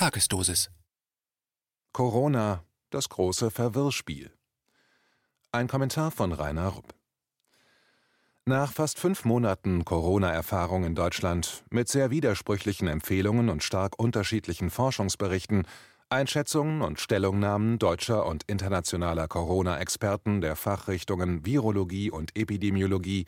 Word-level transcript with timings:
Tagesdosis. 0.00 0.70
Corona, 1.92 2.64
das 2.88 3.10
große 3.10 3.50
Verwirrspiel. 3.50 4.32
Ein 5.52 5.68
Kommentar 5.68 6.10
von 6.10 6.32
Rainer 6.32 6.68
Rupp. 6.68 6.94
Nach 8.46 8.72
fast 8.72 8.98
fünf 8.98 9.26
Monaten 9.26 9.84
Corona-Erfahrung 9.84 10.84
in 10.84 10.94
Deutschland 10.94 11.64
mit 11.68 11.90
sehr 11.90 12.10
widersprüchlichen 12.10 12.88
Empfehlungen 12.88 13.50
und 13.50 13.62
stark 13.62 13.98
unterschiedlichen 13.98 14.70
Forschungsberichten, 14.70 15.66
Einschätzungen 16.08 16.80
und 16.80 16.98
Stellungnahmen 16.98 17.78
deutscher 17.78 18.24
und 18.24 18.44
internationaler 18.44 19.28
Corona-Experten 19.28 20.40
der 20.40 20.56
Fachrichtungen 20.56 21.44
Virologie 21.44 22.10
und 22.10 22.34
Epidemiologie, 22.38 23.26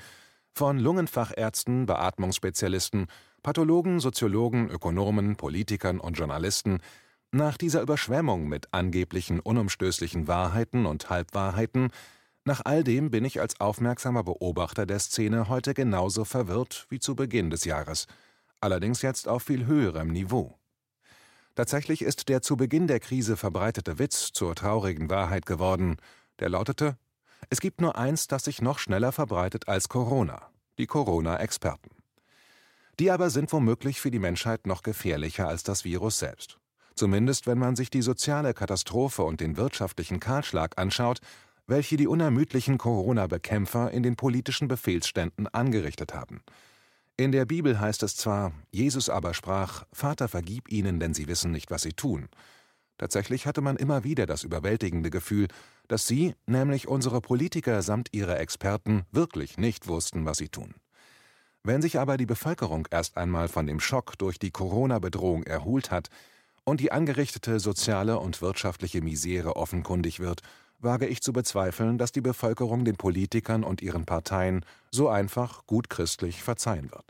von 0.55 0.79
Lungenfachärzten, 0.79 1.85
Beatmungsspezialisten, 1.85 3.09
Pathologen, 3.43 3.99
Soziologen, 3.99 4.71
Ökonomen, 4.71 5.37
Politikern 5.37 5.99
und 5.99 6.17
Journalisten, 6.17 6.79
nach 7.33 7.57
dieser 7.57 7.83
Überschwemmung 7.83 8.47
mit 8.47 8.69
angeblichen 8.73 9.41
unumstößlichen 9.41 10.29
Wahrheiten 10.29 10.87
und 10.87 11.11
Halbwahrheiten, 11.11 11.91
nach 12.45 12.61
all 12.65 12.85
dem 12.85 13.11
bin 13.11 13.25
ich 13.25 13.41
als 13.41 13.61
aufmerksamer 13.61 14.23
Beobachter 14.23 14.87
der 14.87 14.99
Szene 14.99 15.49
heute 15.49 15.75
genauso 15.75 16.25
verwirrt 16.25 16.87
wie 16.89 17.01
zu 17.01 17.17
Beginn 17.17 17.51
des 17.51 17.65
Jahres, 17.65 18.07
allerdings 18.61 19.03
jetzt 19.03 19.27
auf 19.27 19.45
viel 19.45 19.67
höherem 19.67 20.09
Niveau. 20.09 20.59
Tatsächlich 21.55 22.03
ist 22.03 22.29
der 22.29 22.43
zu 22.43 22.57
Beginn 22.57 22.87
der 22.87 23.01
Krise 23.01 23.37
verbreitete 23.37 23.99
Witz 23.99 24.33
zur 24.33 24.55
traurigen 24.55 25.11
Wahrheit 25.11 25.47
geworden, 25.47 25.97
der 26.39 26.49
lautete 26.49 26.97
Es 27.51 27.61
gibt 27.61 27.81
nur 27.81 27.97
eins, 27.97 28.29
das 28.29 28.45
sich 28.45 28.63
noch 28.63 28.79
schneller 28.79 29.13
verbreitet 29.13 29.69
als 29.69 29.89
Corona, 29.89 30.51
die 30.79 30.87
Corona-Experten. 30.87 32.02
Die 33.03 33.11
aber 33.11 33.31
sind 33.31 33.53
womöglich 33.53 34.01
für 34.01 34.13
die 34.13 34.21
Menschheit 34.21 34.65
noch 34.65 34.85
gefährlicher 34.85 35.49
als 35.49 35.65
das 35.65 35.85
Virus 35.85 36.21
selbst. 36.21 36.61
Zumindest 36.95 37.49
wenn 37.49 37.59
man 37.59 37.75
sich 37.75 37.91
die 37.91 38.01
soziale 38.01 38.55
Katastrophe 38.55 39.25
und 39.25 39.41
den 39.41 39.57
wirtschaftlichen 39.57 40.21
Kahlschlag 40.21 40.79
anschaut, 40.79 41.19
welche 41.67 41.97
die 41.97 42.07
unermüdlichen 42.07 42.79
Corona-Bekämpfer 42.79 43.91
in 43.91 44.05
den 44.05 44.15
politischen 44.15 44.69
Befehlsständen 44.69 45.49
angerichtet 45.49 46.15
haben. 46.15 46.43
In 47.17 47.33
der 47.33 47.45
Bibel 47.45 47.81
heißt 47.81 48.05
es 48.05 48.15
zwar, 48.15 48.53
Jesus 48.71 49.09
aber 49.09 49.35
sprach, 49.35 49.83
Vater 49.93 50.29
vergib 50.29 50.71
ihnen, 50.71 51.01
denn 51.01 51.13
sie 51.13 51.27
wissen 51.27 51.51
nicht, 51.51 51.73
was 51.73 51.83
sie 51.83 51.95
tun. 51.95 52.29
Tatsächlich 52.99 53.49
hatte 53.49 53.63
man 53.63 53.79
immer 53.79 54.05
wieder 54.05 54.27
das 54.27 54.45
überwältigende 54.45 55.11
Gefühl, 55.11 55.49
dass 55.89 56.07
sie, 56.07 56.37
nämlich 56.47 56.87
unsere 56.87 57.21
Politiker 57.21 57.83
samt 57.83 58.11
ihrer 58.13 58.39
Experten, 58.39 59.07
wirklich 59.11 59.59
nicht 59.59 59.89
wussten, 59.89 60.25
was 60.25 60.39
sie 60.39 60.51
tun. 60.51 60.77
Wenn 61.65 61.81
sich 61.81 62.01
aber 62.01 62.17
die 62.17 62.27
Bevölkerung 62.27 62.89
erst 62.91 63.17
einmal 63.17 63.47
von 63.47 63.67
dem 63.67 63.79
Schock 63.79 64.19
durch 64.19 64.41
die 64.41 64.51
Corona-Bedrohung 64.51 65.45
erholt 65.45 65.93
hat 65.93 66.11
und 66.65 66.81
die 66.81 66.91
angerichtete 66.91 67.61
soziale 67.61 68.19
und 68.19 68.43
wirtschaftliche 68.43 69.01
Misere 69.01 69.55
offenkundig 69.55 70.19
wird, 70.19 70.43
wage 70.81 71.07
ich 71.07 71.23
zu 71.23 71.33
bezweifeln, 71.33 71.99
dass 71.99 72.11
die 72.11 72.21
Bevölkerung 72.21 72.85
den 72.85 72.97
Politikern 72.97 73.63
und 73.63 73.81
ihren 73.81 74.07
Parteien 74.07 74.65
so 74.91 75.09
einfach 75.09 75.65
gut 75.67 75.89
christlich 75.89 76.43
verzeihen 76.43 76.91
wird. 76.91 77.05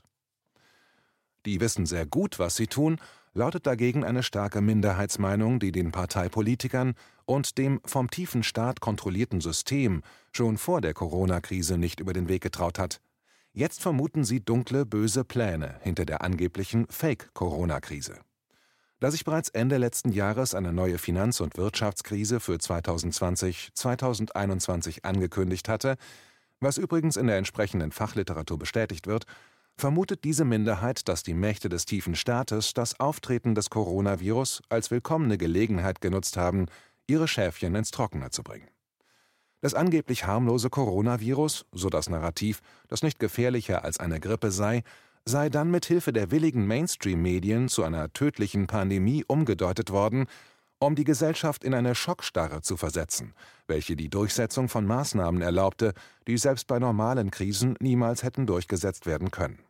Die 1.46 1.58
wissen 1.60 1.86
sehr 1.86 2.04
gut, 2.04 2.38
was 2.38 2.54
sie 2.54 2.66
tun, 2.66 2.98
lautet 3.32 3.66
dagegen 3.66 4.04
eine 4.04 4.22
starke 4.22 4.60
Minderheitsmeinung, 4.60 5.60
die 5.60 5.72
den 5.72 5.92
Parteipolitikern 5.92 6.94
und 7.24 7.56
dem 7.56 7.80
vom 7.86 8.10
tiefen 8.10 8.42
Staat 8.42 8.80
kontrollierten 8.80 9.40
System 9.40 10.02
schon 10.30 10.58
vor 10.58 10.82
der 10.82 10.92
Corona-Krise 10.92 11.78
nicht 11.78 12.00
über 12.00 12.12
den 12.12 12.28
Weg 12.28 12.42
getraut 12.42 12.78
hat. 12.78 13.00
Jetzt 13.54 13.82
vermuten 13.82 14.24
sie 14.24 14.42
dunkle, 14.42 14.86
böse 14.86 15.24
Pläne 15.24 15.78
hinter 15.82 16.06
der 16.06 16.22
angeblichen 16.22 16.86
Fake-Corona-Krise. 16.88 18.18
Da 18.98 19.10
sich 19.10 19.26
bereits 19.26 19.50
Ende 19.50 19.76
letzten 19.76 20.10
Jahres 20.10 20.54
eine 20.54 20.72
neue 20.72 20.96
Finanz- 20.96 21.40
und 21.40 21.58
Wirtschaftskrise 21.58 22.40
für 22.40 22.54
2020-2021 22.54 25.04
angekündigt 25.04 25.68
hatte, 25.68 25.98
was 26.60 26.78
übrigens 26.78 27.18
in 27.18 27.26
der 27.26 27.36
entsprechenden 27.36 27.92
Fachliteratur 27.92 28.58
bestätigt 28.58 29.06
wird, 29.06 29.26
vermutet 29.76 30.24
diese 30.24 30.46
Minderheit, 30.46 31.06
dass 31.08 31.22
die 31.22 31.34
Mächte 31.34 31.68
des 31.68 31.84
tiefen 31.84 32.14
Staates 32.14 32.72
das 32.72 33.00
Auftreten 33.00 33.54
des 33.54 33.68
Coronavirus 33.68 34.62
als 34.70 34.90
willkommene 34.90 35.36
Gelegenheit 35.36 36.00
genutzt 36.00 36.38
haben, 36.38 36.68
ihre 37.06 37.28
Schäfchen 37.28 37.74
ins 37.74 37.90
Trockene 37.90 38.30
zu 38.30 38.42
bringen. 38.42 38.68
Das 39.62 39.74
angeblich 39.74 40.26
harmlose 40.26 40.70
Coronavirus, 40.70 41.66
so 41.72 41.88
das 41.88 42.10
Narrativ, 42.10 42.60
das 42.88 43.02
nicht 43.02 43.20
gefährlicher 43.20 43.84
als 43.84 44.00
eine 44.00 44.18
Grippe 44.18 44.50
sei, 44.50 44.82
sei 45.24 45.50
dann 45.50 45.70
mit 45.70 45.86
Hilfe 45.86 46.12
der 46.12 46.32
willigen 46.32 46.66
Mainstream-Medien 46.66 47.68
zu 47.68 47.84
einer 47.84 48.12
tödlichen 48.12 48.66
Pandemie 48.66 49.24
umgedeutet 49.24 49.90
worden, 49.90 50.26
um 50.80 50.96
die 50.96 51.04
Gesellschaft 51.04 51.62
in 51.62 51.74
eine 51.74 51.94
Schockstarre 51.94 52.60
zu 52.60 52.76
versetzen, 52.76 53.34
welche 53.68 53.94
die 53.94 54.10
Durchsetzung 54.10 54.68
von 54.68 54.84
Maßnahmen 54.84 55.40
erlaubte, 55.40 55.94
die 56.26 56.38
selbst 56.38 56.66
bei 56.66 56.80
normalen 56.80 57.30
Krisen 57.30 57.76
niemals 57.78 58.24
hätten 58.24 58.46
durchgesetzt 58.46 59.06
werden 59.06 59.30
können. 59.30 59.60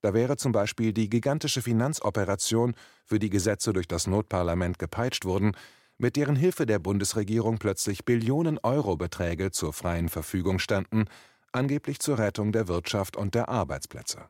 Da 0.00 0.14
wäre 0.14 0.36
zum 0.36 0.52
Beispiel 0.52 0.92
die 0.92 1.10
gigantische 1.10 1.60
Finanzoperation, 1.60 2.76
für 3.04 3.18
die 3.18 3.30
Gesetze 3.30 3.72
durch 3.72 3.88
das 3.88 4.06
Notparlament 4.06 4.78
gepeitscht 4.78 5.24
wurden, 5.24 5.56
mit 5.98 6.16
deren 6.16 6.36
Hilfe 6.36 6.64
der 6.64 6.78
Bundesregierung 6.78 7.58
plötzlich 7.58 8.04
Billionen 8.04 8.58
Euro-Beträge 8.62 9.50
zur 9.50 9.72
freien 9.72 10.08
Verfügung 10.08 10.60
standen, 10.60 11.06
angeblich 11.52 11.98
zur 11.98 12.18
Rettung 12.18 12.52
der 12.52 12.68
Wirtschaft 12.68 13.16
und 13.16 13.34
der 13.34 13.48
Arbeitsplätze. 13.48 14.28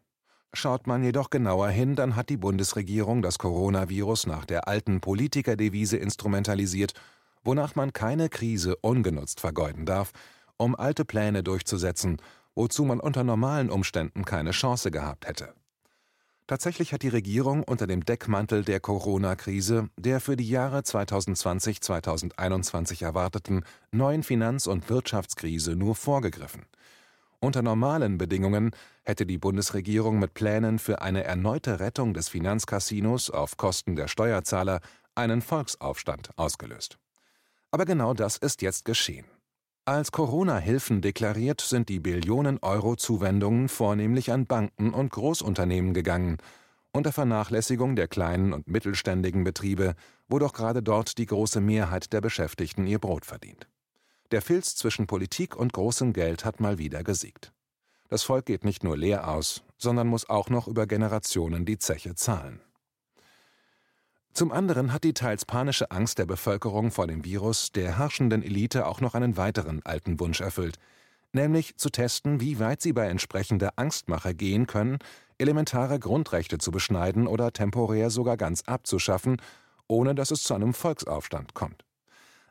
Schaut 0.54 0.86
man 0.86 1.04
jedoch 1.04 1.28
genauer 1.28 1.68
hin, 1.68 1.94
dann 1.94 2.16
hat 2.16 2.30
die 2.30 2.38
Bundesregierung 2.38 3.20
das 3.20 3.38
Coronavirus 3.38 4.26
nach 4.26 4.46
der 4.46 4.66
alten 4.66 5.02
Politikerdevise 5.02 5.98
instrumentalisiert, 5.98 6.94
wonach 7.44 7.74
man 7.76 7.92
keine 7.92 8.30
Krise 8.30 8.76
ungenutzt 8.76 9.40
vergeuden 9.40 9.84
darf, 9.84 10.12
um 10.56 10.74
alte 10.74 11.04
Pläne 11.04 11.42
durchzusetzen, 11.42 12.16
wozu 12.54 12.84
man 12.84 12.98
unter 12.98 13.24
normalen 13.24 13.70
Umständen 13.70 14.24
keine 14.24 14.52
Chance 14.52 14.90
gehabt 14.90 15.28
hätte. 15.28 15.54
Tatsächlich 16.48 16.92
hat 16.94 17.02
die 17.02 17.08
Regierung 17.08 17.62
unter 17.62 17.86
dem 17.86 18.06
Deckmantel 18.06 18.64
der 18.64 18.80
Corona-Krise 18.80 19.90
der 19.98 20.18
für 20.18 20.34
die 20.34 20.48
Jahre 20.48 20.78
2020-2021 20.78 23.04
erwarteten 23.04 23.64
neuen 23.92 24.22
Finanz- 24.22 24.66
und 24.66 24.88
Wirtschaftskrise 24.88 25.76
nur 25.76 25.94
vorgegriffen. 25.94 26.64
Unter 27.38 27.60
normalen 27.60 28.16
Bedingungen 28.16 28.70
hätte 29.04 29.26
die 29.26 29.36
Bundesregierung 29.36 30.18
mit 30.18 30.32
Plänen 30.32 30.78
für 30.78 31.02
eine 31.02 31.22
erneute 31.22 31.80
Rettung 31.80 32.14
des 32.14 32.30
Finanzcasinos 32.30 33.28
auf 33.28 33.58
Kosten 33.58 33.94
der 33.94 34.08
Steuerzahler 34.08 34.80
einen 35.14 35.42
Volksaufstand 35.42 36.30
ausgelöst. 36.36 36.96
Aber 37.70 37.84
genau 37.84 38.14
das 38.14 38.38
ist 38.38 38.62
jetzt 38.62 38.86
geschehen. 38.86 39.26
Als 39.88 40.12
Corona-Hilfen 40.12 41.00
deklariert 41.00 41.62
sind 41.62 41.88
die 41.88 41.98
Billionen 41.98 42.58
Euro 42.58 42.94
Zuwendungen 42.94 43.70
vornehmlich 43.70 44.30
an 44.30 44.44
Banken 44.44 44.92
und 44.92 45.10
Großunternehmen 45.10 45.94
gegangen, 45.94 46.36
unter 46.92 47.10
Vernachlässigung 47.10 47.96
der 47.96 48.06
kleinen 48.06 48.52
und 48.52 48.68
mittelständigen 48.68 49.44
Betriebe, 49.44 49.94
wo 50.28 50.38
doch 50.38 50.52
gerade 50.52 50.82
dort 50.82 51.16
die 51.16 51.24
große 51.24 51.62
Mehrheit 51.62 52.12
der 52.12 52.20
Beschäftigten 52.20 52.86
ihr 52.86 52.98
Brot 52.98 53.24
verdient. 53.24 53.66
Der 54.30 54.42
Filz 54.42 54.76
zwischen 54.76 55.06
Politik 55.06 55.56
und 55.56 55.72
großem 55.72 56.12
Geld 56.12 56.44
hat 56.44 56.60
mal 56.60 56.76
wieder 56.76 57.02
gesiegt. 57.02 57.54
Das 58.10 58.24
Volk 58.24 58.44
geht 58.44 58.66
nicht 58.66 58.84
nur 58.84 58.98
leer 58.98 59.26
aus, 59.26 59.64
sondern 59.78 60.06
muss 60.06 60.28
auch 60.28 60.50
noch 60.50 60.68
über 60.68 60.86
Generationen 60.86 61.64
die 61.64 61.78
Zeche 61.78 62.14
zahlen. 62.14 62.60
Zum 64.38 64.52
anderen 64.52 64.92
hat 64.92 65.02
die 65.02 65.14
teils 65.14 65.44
panische 65.44 65.90
Angst 65.90 66.20
der 66.20 66.24
Bevölkerung 66.24 66.92
vor 66.92 67.08
dem 67.08 67.24
Virus 67.24 67.72
der 67.72 67.98
herrschenden 67.98 68.44
Elite 68.44 68.86
auch 68.86 69.00
noch 69.00 69.16
einen 69.16 69.36
weiteren 69.36 69.84
alten 69.84 70.20
Wunsch 70.20 70.40
erfüllt, 70.40 70.78
nämlich 71.32 71.76
zu 71.76 71.90
testen, 71.90 72.40
wie 72.40 72.60
weit 72.60 72.80
sie 72.80 72.92
bei 72.92 73.08
entsprechender 73.08 73.72
Angstmache 73.74 74.36
gehen 74.36 74.68
können, 74.68 74.98
elementare 75.38 75.98
Grundrechte 75.98 76.58
zu 76.58 76.70
beschneiden 76.70 77.26
oder 77.26 77.52
temporär 77.52 78.10
sogar 78.10 78.36
ganz 78.36 78.62
abzuschaffen, 78.62 79.42
ohne 79.88 80.14
dass 80.14 80.30
es 80.30 80.44
zu 80.44 80.54
einem 80.54 80.72
Volksaufstand 80.72 81.54
kommt. 81.54 81.84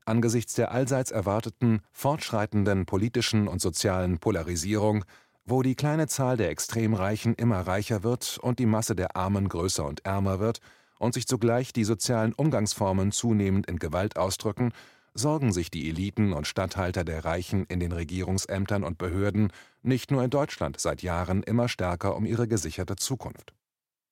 Angesichts 0.04 0.56
der 0.56 0.74
allseits 0.74 1.12
erwarteten, 1.12 1.80
fortschreitenden 1.94 2.86
politischen 2.86 3.48
und 3.48 3.62
sozialen 3.62 4.18
Polarisierung, 4.20 5.06
wo 5.46 5.62
die 5.64 5.76
kleine 5.76 6.08
Zahl 6.08 6.36
der 6.36 6.50
Extremreichen 6.50 7.34
immer 7.36 7.62
reicher 7.62 8.04
wird 8.04 8.40
und 8.42 8.60
die 8.60 8.66
Masse 8.66 8.94
der 8.94 9.16
Armen 9.16 9.48
größer 9.48 9.86
und 9.86 10.06
ärmer 10.06 10.42
wird, 10.42 10.60
und 11.00 11.14
sich 11.14 11.28
zugleich 11.28 11.74
die 11.74 11.84
sozialen 11.84 12.34
Umgangsformen 12.34 13.12
zunehmend 13.12 13.68
in 13.68 13.80
Gewalt 13.80 14.18
ausdrücken, 14.18 14.72
sorgen 15.14 15.52
sich 15.52 15.72
die 15.72 15.90
Eliten 15.90 16.34
und 16.34 16.48
Statthalter 16.48 17.04
der 17.04 17.26
Reichen 17.26 17.66
in 17.66 17.80
den 17.80 17.92
Regierungsämtern 17.92 18.84
und 18.84 18.98
Behörden 18.98 19.52
nicht 19.82 20.12
nur 20.12 20.24
in 20.24 20.30
Deutschland 20.30 20.80
seit 20.80 21.02
Jahren 21.02 21.44
immer 21.44 21.70
stärker 21.70 22.16
um 22.16 22.26
ihre 22.26 22.48
gesicherte 22.48 22.96
Zukunft. 22.96 23.54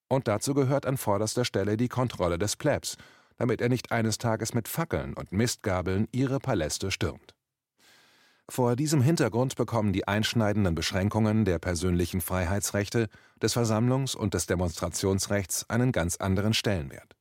Und 0.08 0.28
dazu 0.28 0.54
gehört 0.54 0.86
an 0.86 0.98
vorderster 0.98 1.46
Stelle 1.46 1.78
die 1.78 1.90
Kontrolle 1.90 2.38
des 2.38 2.56
Plebs, 2.56 2.98
damit 3.38 3.62
er 3.62 3.70
nicht 3.70 3.92
eines 3.92 4.18
Tages 4.18 4.54
mit 4.54 4.68
Fackeln 4.68 5.14
und 5.14 5.32
Mistgabeln 5.32 6.08
ihre 6.12 6.40
Paläste 6.40 6.92
stürmt. 6.92 7.35
Vor 8.48 8.76
diesem 8.76 9.02
Hintergrund 9.02 9.56
bekommen 9.56 9.92
die 9.92 10.08
einschneidenden 10.08 10.76
Beschränkungen 10.76 11.46
der 11.46 11.58
persönlichen 11.58 12.22
Freiheitsrechte, 12.22 13.08
des 13.42 13.56
Versammlungs- 13.56 14.16
und 14.16 14.34
des 14.34 14.46
Demonstrationsrechts 14.46 15.70
einen 15.70 15.92
ganz 15.92 16.18
anderen 16.18 16.54
Stellenwert. 16.54 17.16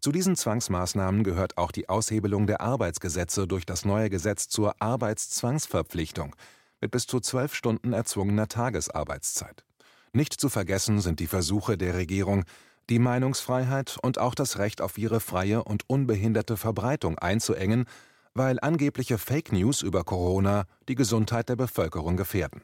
Zu 0.00 0.10
diesen 0.10 0.36
Zwangsmaßnahmen 0.36 1.22
gehört 1.22 1.58
auch 1.58 1.70
die 1.70 1.88
Aushebelung 1.88 2.46
der 2.46 2.60
Arbeitsgesetze 2.60 3.46
durch 3.46 3.66
das 3.66 3.84
neue 3.84 4.10
Gesetz 4.10 4.48
zur 4.48 4.74
Arbeitszwangsverpflichtung 4.80 6.34
mit 6.80 6.90
bis 6.90 7.06
zu 7.06 7.20
zwölf 7.20 7.54
Stunden 7.54 7.92
erzwungener 7.92 8.48
Tagesarbeitszeit. 8.48 9.64
Nicht 10.12 10.32
zu 10.38 10.48
vergessen 10.48 11.00
sind 11.00 11.20
die 11.20 11.26
Versuche 11.26 11.78
der 11.78 11.94
Regierung, 11.94 12.44
die 12.90 12.98
Meinungsfreiheit 12.98 13.98
und 14.02 14.18
auch 14.18 14.34
das 14.34 14.58
Recht 14.58 14.80
auf 14.80 14.98
ihre 14.98 15.20
freie 15.20 15.64
und 15.64 15.88
unbehinderte 15.88 16.56
Verbreitung 16.56 17.18
einzuengen, 17.18 17.86
weil 18.34 18.58
angebliche 18.60 19.16
Fake 19.18 19.52
News 19.52 19.82
über 19.82 20.04
Corona 20.04 20.64
die 20.88 20.96
Gesundheit 20.96 21.48
der 21.48 21.56
Bevölkerung 21.56 22.16
gefährden. 22.16 22.62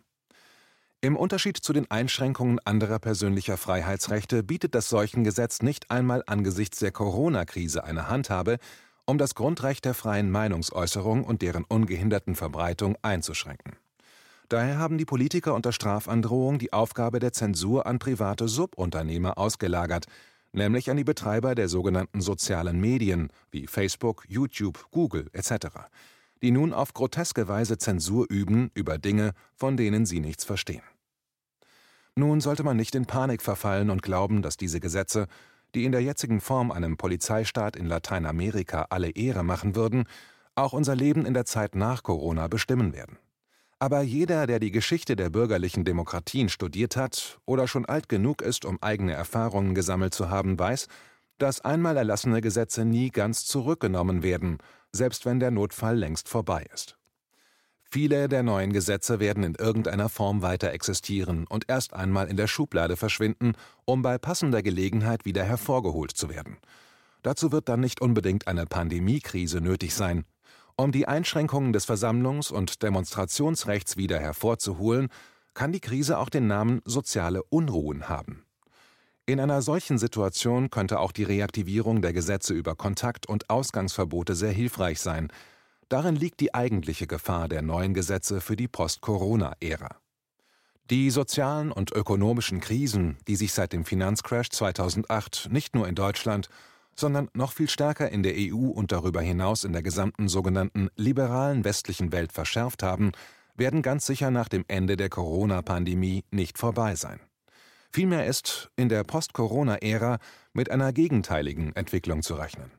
Im 1.01 1.17
Unterschied 1.17 1.57
zu 1.57 1.73
den 1.73 1.91
Einschränkungen 1.91 2.59
anderer 2.65 2.99
persönlicher 2.99 3.57
Freiheitsrechte 3.57 4.43
bietet 4.43 4.75
das 4.75 4.91
Seuchengesetz 4.91 5.63
nicht 5.63 5.91
einmal 5.91 6.23
angesichts 6.27 6.79
der 6.81 6.93
Corona-Krise 6.93 7.85
eine 7.85 8.09
Handhabe, 8.09 8.59
um 9.07 9.17
das 9.17 9.35
Grundrecht 9.35 9.87
der 9.87 9.95
freien 9.95 10.31
Meinungsäußerung 10.31 11.25
und 11.25 11.41
deren 11.41 11.65
ungehinderten 11.65 12.35
Verbreitung 12.35 12.97
einzuschränken. 13.01 13.77
Daher 14.51 14.79
haben 14.79 14.99
die 14.99 15.05
Politiker 15.05 15.55
unter 15.55 15.73
Strafandrohung 15.73 16.59
die 16.59 16.73
Aufgabe 16.73 17.19
der 17.19 17.33
Zensur 17.33 17.87
an 17.87 17.99
private 17.99 18.49
Subunternehmer 18.49 19.39
ausgelagert, 19.39 20.07
nämlich 20.53 20.91
an 20.91 20.97
die 20.97 21.05
Betreiber 21.05 21.55
der 21.55 21.69
sogenannten 21.69 22.21
sozialen 22.21 22.81
Medien 22.81 23.29
wie 23.51 23.67
Facebook, 23.67 24.25
YouTube, 24.29 24.91
Google 24.91 25.29
etc 25.33 25.67
die 26.43 26.51
nun 26.51 26.73
auf 26.73 26.95
groteske 26.95 27.49
Weise 27.49 27.79
Zensur 27.79 28.27
üben 28.29 28.71
über 28.75 28.99
Dinge, 28.99 29.33
von 29.55 29.77
denen 29.77 30.07
sie 30.07 30.21
nichts 30.21 30.45
verstehen. 30.45 30.83
Nun 32.17 32.41
sollte 32.41 32.63
man 32.63 32.77
nicht 32.77 32.95
in 32.95 33.07
Panik 33.07 33.43
verfallen 33.43 33.91
und 33.91 34.03
glauben, 34.03 34.43
dass 34.43 34.57
diese 34.57 34.81
Gesetze, 34.81 35.27
die 35.75 35.85
in 35.85 35.93
der 35.93 36.03
jetzigen 36.03 36.41
Form 36.41 36.71
einem 36.71 36.97
Polizeistaat 36.97 37.77
in 37.77 37.87
Lateinamerika 37.87 38.87
alle 38.91 39.11
Ehre 39.11 39.45
machen 39.45 39.77
würden, 39.77 40.05
auch 40.55 40.73
unser 40.73 40.97
Leben 40.97 41.25
in 41.25 41.35
der 41.35 41.45
Zeit 41.45 41.75
nach 41.75 42.03
Corona 42.03 42.49
bestimmen 42.49 42.93
werden. 42.93 43.19
Aber 43.81 44.03
jeder, 44.03 44.47
der 44.47 44.61
die 44.61 44.71
Geschichte 44.71 45.17
der 45.17 45.31
bürgerlichen 45.31 45.85
Demokratien 45.85 46.49
studiert 46.49 46.95
hat 46.95 47.41
oder 47.47 47.67
schon 47.67 47.87
alt 47.87 48.09
genug 48.09 48.43
ist, 48.43 48.65
um 48.65 48.79
eigene 48.81 49.15
Erfahrungen 49.15 49.75
gesammelt 49.75 50.15
zu 50.15 50.31
haben, 50.31 50.57
weiß, 50.59 50.87
dass 51.39 51.63
einmal 51.63 51.97
erlassene 51.97 52.41
Gesetze 52.41 52.85
nie 52.85 53.11
ganz 53.11 53.45
zurückgenommen 53.47 54.23
werden 54.23 54.59
selbst 54.93 55.25
wenn 55.27 55.41
der 55.41 55.51
Notfall 55.51 55.97
längst 55.97 56.29
vorbei 56.29 56.67
ist. 56.73 56.97
Viele 57.83 58.29
der 58.29 58.45
neuen 58.45 58.73
Gesetze 58.73 59.19
werden 59.19 59.43
in 59.43 59.57
irgendeiner 59.57 60.09
Form 60.09 60.43
weiter 60.43 60.71
existieren 60.71 61.47
und 61.49 61.65
erst 61.69 61.93
einmal 61.93 62.29
in 62.29 62.37
der 62.37 62.47
Schublade 62.47 62.97
verschwinden, 62.97 63.55
um 63.85 64.03
bei 64.03 64.17
passender 64.17 64.63
Gelegenheit 64.63 65.25
wieder 65.25 65.43
hervorgeholt 65.43 66.13
zu 66.13 66.29
werden. 66.29 66.59
Dazu 67.23 67.51
wird 67.51 67.69
dann 67.69 67.81
nicht 67.81 68.01
unbedingt 68.01 68.47
eine 68.47 68.67
Pandemiekrise 68.67 69.61
nötig 69.61 69.95
sein. 69.95 70.25
Um 70.81 70.93
die 70.93 71.07
Einschränkungen 71.07 71.75
des 71.75 71.87
Versammlungs- 71.87 72.51
und 72.51 72.83
Demonstrationsrechts 72.83 73.99
wieder 73.99 74.19
hervorzuholen, 74.19 75.09
kann 75.53 75.73
die 75.73 75.81
Krise 75.81 76.17
auch 76.17 76.31
den 76.31 76.47
Namen 76.47 76.81
soziale 76.87 77.43
Unruhen 77.51 78.09
haben. 78.09 78.47
In 79.27 79.41
einer 79.41 79.61
solchen 79.61 79.99
Situation 79.99 80.71
könnte 80.71 80.99
auch 80.99 81.13
die 81.13 81.25
Reaktivierung 81.25 82.01
der 82.01 82.15
Gesetze 82.15 82.55
über 82.55 82.77
Kontakt- 82.77 83.27
und 83.27 83.51
Ausgangsverbote 83.51 84.35
sehr 84.35 84.53
hilfreich 84.53 85.01
sein. 85.01 85.29
Darin 85.91 86.17
liegt 86.17 86.41
die 86.41 86.55
eigentliche 86.55 87.07
Gefahr 87.07 87.47
der 87.47 87.61
neuen 87.61 87.93
Gesetze 87.93 88.41
für 88.41 88.57
die 88.57 88.67
Post-Corona-Ära. 88.67 89.97
Die 90.89 91.11
sozialen 91.11 91.73
und 91.73 91.93
ökonomischen 91.93 92.61
Krisen, 92.61 93.19
die 93.29 93.37
sich 93.37 93.53
seit 93.53 93.75
dem 93.75 93.85
Finanzcrash 93.85 94.49
2008 94.49 95.51
nicht 95.53 95.75
nur 95.75 95.87
in 95.87 95.95
Deutschland, 95.95 96.49
sondern 97.01 97.29
noch 97.35 97.53
viel 97.53 97.69
stärker 97.69 98.11
in 98.11 98.23
der 98.23 98.35
EU 98.37 98.69
und 98.69 98.93
darüber 98.93 99.21
hinaus 99.21 99.65
in 99.65 99.73
der 99.73 99.83
gesamten 99.83 100.29
sogenannten 100.29 100.91
liberalen 100.97 101.65
westlichen 101.65 102.13
Welt 102.13 102.33
verschärft 102.33 102.83
haben, 102.83 103.13
werden 103.57 103.83
ganz 103.83 104.07
sicher 104.07 104.31
nach 104.31 104.49
dem 104.49 104.65
Ende 104.69 104.97
der 104.97 105.09
Corona-Pandemie 105.09 106.25
nicht 106.31 106.59
vorbei 106.59 106.95
sein. 106.95 107.21
Vielmehr 107.93 108.27
ist 108.27 108.71
in 108.77 108.89
der 108.89 109.03
Post-Corona-Ära 109.03 110.19
mit 110.53 110.71
einer 110.71 110.93
gegenteiligen 110.93 111.75
Entwicklung 111.75 112.23
zu 112.23 112.35
rechnen. 112.35 112.71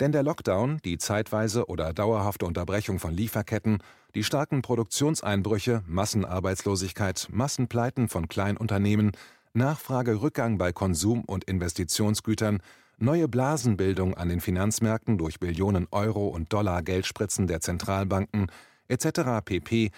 Denn 0.00 0.12
der 0.12 0.22
Lockdown, 0.22 0.78
die 0.84 0.98
zeitweise 0.98 1.66
oder 1.66 1.92
dauerhafte 1.92 2.46
Unterbrechung 2.46 2.98
von 2.98 3.12
Lieferketten, 3.12 3.82
die 4.14 4.24
starken 4.24 4.62
Produktionseinbrüche, 4.62 5.84
Massenarbeitslosigkeit, 5.86 7.28
Massenpleiten 7.30 8.08
von 8.08 8.26
Kleinunternehmen, 8.26 9.12
Nachfragerückgang 9.52 10.58
bei 10.58 10.72
Konsum- 10.72 11.24
und 11.24 11.44
Investitionsgütern, 11.44 12.62
neue 13.00 13.28
Blasenbildung 13.28 14.14
an 14.14 14.28
den 14.28 14.40
Finanzmärkten 14.40 15.18
durch 15.18 15.40
Billionen 15.40 15.86
Euro 15.90 16.28
und 16.28 16.52
Dollar 16.52 16.82
Geldspritzen 16.82 17.46
der 17.46 17.60
Zentralbanken 17.60 18.50
etc. 18.88 19.42
pp 19.44 19.90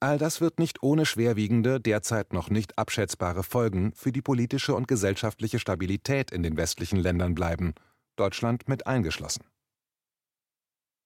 All 0.00 0.18
das 0.18 0.40
wird 0.40 0.58
nicht 0.58 0.82
ohne 0.82 1.06
schwerwiegende, 1.06 1.80
derzeit 1.80 2.32
noch 2.32 2.50
nicht 2.50 2.78
abschätzbare 2.78 3.42
Folgen 3.42 3.92
für 3.94 4.12
die 4.12 4.22
politische 4.22 4.74
und 4.74 4.88
gesellschaftliche 4.88 5.58
Stabilität 5.58 6.30
in 6.30 6.42
den 6.42 6.56
westlichen 6.56 6.98
Ländern 6.98 7.34
bleiben, 7.34 7.74
Deutschland 8.16 8.68
mit 8.68 8.86
eingeschlossen. 8.86 9.44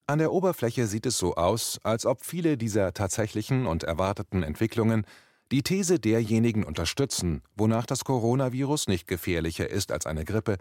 An 0.07 0.19
der 0.19 0.33
Oberfläche 0.33 0.87
sieht 0.87 1.07
es 1.07 1.19
so 1.19 1.35
aus, 1.35 1.81
als 1.83 2.05
ob 2.05 2.25
viele 2.25 2.57
dieser 2.57 2.93
tatsächlichen 2.93 3.67
und 3.67 3.85
erwarteten 3.85 4.43
Entwicklungen 4.43 5.07
die 5.51 5.63
These 5.63 5.99
derjenigen 5.99 6.65
unterstützen, 6.65 7.43
wonach 7.57 7.87
das 7.87 8.05
Coronavirus 8.05 8.89
nicht 8.89 9.07
gefährlicher 9.07 9.69
ist 9.69 9.93
als 9.93 10.07
eine 10.07 10.25
Grippe, 10.25 10.59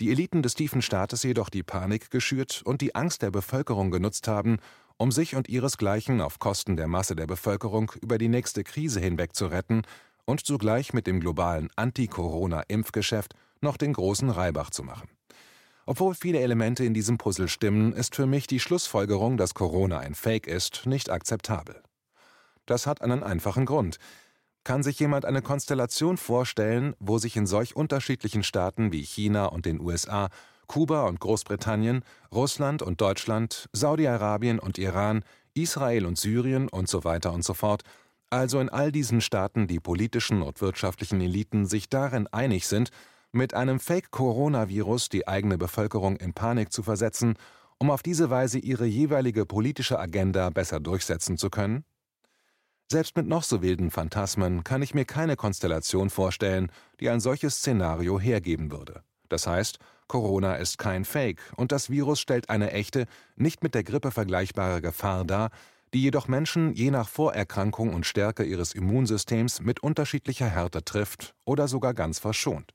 die 0.00 0.10
Eliten 0.10 0.42
des 0.42 0.54
tiefen 0.54 0.82
Staates 0.82 1.22
jedoch 1.22 1.48
die 1.48 1.62
Panik 1.62 2.10
geschürt 2.10 2.62
und 2.64 2.80
die 2.80 2.94
Angst 2.94 3.22
der 3.22 3.30
Bevölkerung 3.30 3.90
genutzt 3.90 4.28
haben, 4.28 4.58
um 4.96 5.12
sich 5.12 5.36
und 5.36 5.48
ihresgleichen 5.48 6.20
auf 6.20 6.38
Kosten 6.38 6.76
der 6.76 6.88
Masse 6.88 7.16
der 7.16 7.26
Bevölkerung 7.26 7.92
über 8.00 8.18
die 8.18 8.28
nächste 8.28 8.64
Krise 8.64 9.00
hinweg 9.00 9.34
zu 9.34 9.46
retten 9.46 9.82
und 10.24 10.46
zugleich 10.46 10.92
mit 10.92 11.06
dem 11.06 11.20
globalen 11.20 11.68
Anti-Corona-Impfgeschäft 11.76 13.34
noch 13.60 13.76
den 13.76 13.92
großen 13.92 14.30
Reibach 14.30 14.70
zu 14.70 14.82
machen. 14.82 15.08
Obwohl 15.86 16.14
viele 16.14 16.40
Elemente 16.40 16.84
in 16.84 16.94
diesem 16.94 17.18
Puzzle 17.18 17.48
stimmen, 17.48 17.92
ist 17.92 18.16
für 18.16 18.26
mich 18.26 18.46
die 18.46 18.60
Schlussfolgerung, 18.60 19.36
dass 19.36 19.54
Corona 19.54 19.98
ein 19.98 20.14
Fake 20.14 20.46
ist, 20.46 20.86
nicht 20.86 21.10
akzeptabel. 21.10 21.82
Das 22.66 22.86
hat 22.86 23.02
einen 23.02 23.22
einfachen 23.22 23.66
Grund. 23.66 23.98
Kann 24.64 24.82
sich 24.82 24.98
jemand 24.98 25.26
eine 25.26 25.42
Konstellation 25.42 26.16
vorstellen, 26.16 26.96
wo 26.98 27.18
sich 27.18 27.36
in 27.36 27.46
solch 27.46 27.76
unterschiedlichen 27.76 28.42
Staaten 28.42 28.92
wie 28.92 29.02
China 29.02 29.46
und 29.46 29.66
den 29.66 29.78
USA 29.78 30.30
Kuba 30.66 31.06
und 31.06 31.20
Großbritannien, 31.20 32.02
Russland 32.32 32.80
und 32.80 33.00
Deutschland, 33.02 33.68
Saudi-Arabien 33.72 34.58
und 34.58 34.78
Iran, 34.78 35.22
Israel 35.52 36.06
und 36.06 36.18
Syrien 36.18 36.68
und 36.68 36.88
so 36.88 37.04
weiter 37.04 37.32
und 37.32 37.44
so 37.44 37.52
fort, 37.52 37.82
also 38.30 38.58
in 38.58 38.70
all 38.70 38.90
diesen 38.90 39.20
Staaten 39.20 39.66
die 39.66 39.80
politischen 39.80 40.42
und 40.42 40.60
wirtschaftlichen 40.60 41.20
Eliten 41.20 41.66
sich 41.66 41.88
darin 41.88 42.26
einig 42.28 42.66
sind, 42.66 42.90
mit 43.32 43.54
einem 43.54 43.78
Fake-Coronavirus 43.78 45.08
die 45.10 45.28
eigene 45.28 45.58
Bevölkerung 45.58 46.16
in 46.16 46.32
Panik 46.32 46.72
zu 46.72 46.82
versetzen, 46.82 47.34
um 47.78 47.90
auf 47.90 48.02
diese 48.02 48.30
Weise 48.30 48.58
ihre 48.58 48.86
jeweilige 48.86 49.44
politische 49.44 49.98
Agenda 49.98 50.50
besser 50.50 50.80
durchsetzen 50.80 51.36
zu 51.36 51.50
können? 51.50 51.84
Selbst 52.90 53.16
mit 53.16 53.26
noch 53.26 53.42
so 53.42 53.62
wilden 53.62 53.90
Phantasmen 53.90 54.62
kann 54.62 54.82
ich 54.82 54.94
mir 54.94 55.04
keine 55.04 55.36
Konstellation 55.36 56.10
vorstellen, 56.10 56.70
die 57.00 57.08
ein 57.08 57.20
solches 57.20 57.56
Szenario 57.56 58.20
hergeben 58.20 58.70
würde. 58.70 59.02
Das 59.28 59.46
heißt, 59.46 59.78
Corona 60.06 60.56
ist 60.56 60.78
kein 60.78 61.04
Fake 61.04 61.40
und 61.56 61.72
das 61.72 61.88
Virus 61.88 62.20
stellt 62.20 62.50
eine 62.50 62.72
echte, 62.72 63.06
nicht 63.36 63.62
mit 63.62 63.74
der 63.74 63.84
Grippe 63.84 64.10
vergleichbare 64.10 64.82
Gefahr 64.82 65.24
dar, 65.24 65.50
die 65.94 66.02
jedoch 66.02 66.28
Menschen 66.28 66.74
je 66.74 66.90
nach 66.90 67.08
Vorerkrankung 67.08 67.94
und 67.94 68.04
Stärke 68.04 68.44
ihres 68.44 68.74
Immunsystems 68.74 69.60
mit 69.60 69.82
unterschiedlicher 69.82 70.48
Härte 70.48 70.84
trifft 70.84 71.34
oder 71.44 71.68
sogar 71.68 71.94
ganz 71.94 72.18
verschont. 72.18 72.74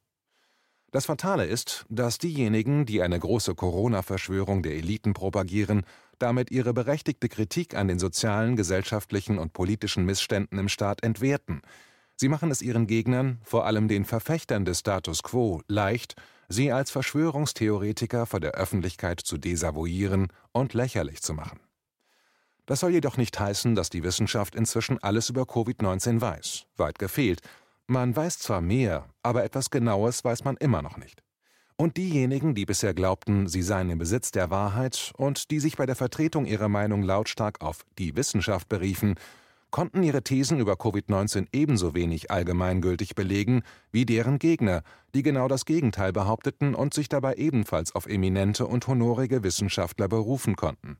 Das 0.91 1.05
Fatale 1.05 1.45
ist, 1.45 1.85
dass 1.89 2.17
diejenigen, 2.17 2.85
die 2.85 3.01
eine 3.03 3.19
große 3.19 3.53
Corona-Verschwörung 3.53 4.63
der 4.63 4.73
Eliten 4.73 5.13
propagieren, 5.13 5.83
damit 6.17 6.49
ihre 6.49 6.73
berechtigte 6.73 7.29
Kritik 7.29 7.75
an 7.75 7.87
den 7.87 7.99
sozialen, 7.99 8.55
gesellschaftlichen 8.55 9.37
und 9.37 9.53
politischen 9.53 10.05
Missständen 10.05 10.57
im 10.57 10.67
Staat 10.67 11.03
entwerten. 11.03 11.61
Sie 12.15 12.27
machen 12.27 12.51
es 12.51 12.61
ihren 12.61 12.87
Gegnern, 12.87 13.39
vor 13.43 13.65
allem 13.65 13.87
den 13.87 14.03
Verfechtern 14.03 14.65
des 14.65 14.79
Status 14.79 15.23
quo, 15.23 15.61
leicht, 15.67 16.15
sie 16.49 16.71
als 16.71 16.91
Verschwörungstheoretiker 16.91 18.25
vor 18.25 18.39
der 18.39 18.51
Öffentlichkeit 18.51 19.21
zu 19.21 19.37
desavouieren 19.37 20.27
und 20.51 20.73
lächerlich 20.73 21.21
zu 21.21 21.33
machen. 21.33 21.59
Das 22.65 22.81
soll 22.81 22.91
jedoch 22.91 23.17
nicht 23.17 23.39
heißen, 23.39 23.73
dass 23.75 23.89
die 23.89 24.03
Wissenschaft 24.03 24.55
inzwischen 24.55 25.01
alles 25.01 25.29
über 25.29 25.43
Covid-19 25.43 26.19
weiß. 26.19 26.65
Weit 26.77 26.99
gefehlt. 26.99 27.41
Man 27.91 28.15
weiß 28.15 28.37
zwar 28.37 28.61
mehr, 28.61 29.09
aber 29.23 29.43
etwas 29.43 29.71
Genaues 29.71 30.23
weiß 30.23 30.43
man 30.43 30.57
immer 30.57 30.83
noch 30.83 30.97
nicht. 30.97 31.23
Und 31.75 31.97
diejenigen, 31.97 32.53
die 32.53 32.67
bisher 32.67 32.93
glaubten, 32.93 33.47
sie 33.47 33.63
seien 33.63 33.89
im 33.89 33.97
Besitz 33.97 34.29
der 34.29 34.51
Wahrheit 34.51 35.11
und 35.17 35.49
die 35.49 35.59
sich 35.59 35.75
bei 35.75 35.87
der 35.87 35.95
Vertretung 35.95 36.45
ihrer 36.45 36.69
Meinung 36.69 37.01
lautstark 37.01 37.61
auf 37.61 37.79
die 37.97 38.15
Wissenschaft 38.15 38.69
beriefen, 38.69 39.15
konnten 39.71 40.03
ihre 40.03 40.21
Thesen 40.21 40.59
über 40.59 40.73
Covid-19 40.73 41.47
ebenso 41.51 41.95
wenig 41.95 42.29
allgemeingültig 42.29 43.15
belegen 43.15 43.63
wie 43.91 44.05
deren 44.05 44.37
Gegner, 44.37 44.83
die 45.15 45.23
genau 45.23 45.47
das 45.47 45.65
Gegenteil 45.65 46.13
behaupteten 46.13 46.75
und 46.75 46.93
sich 46.93 47.09
dabei 47.09 47.37
ebenfalls 47.37 47.95
auf 47.95 48.05
eminente 48.05 48.67
und 48.67 48.85
honorige 48.85 49.41
Wissenschaftler 49.41 50.07
berufen 50.07 50.55
konnten. 50.55 50.99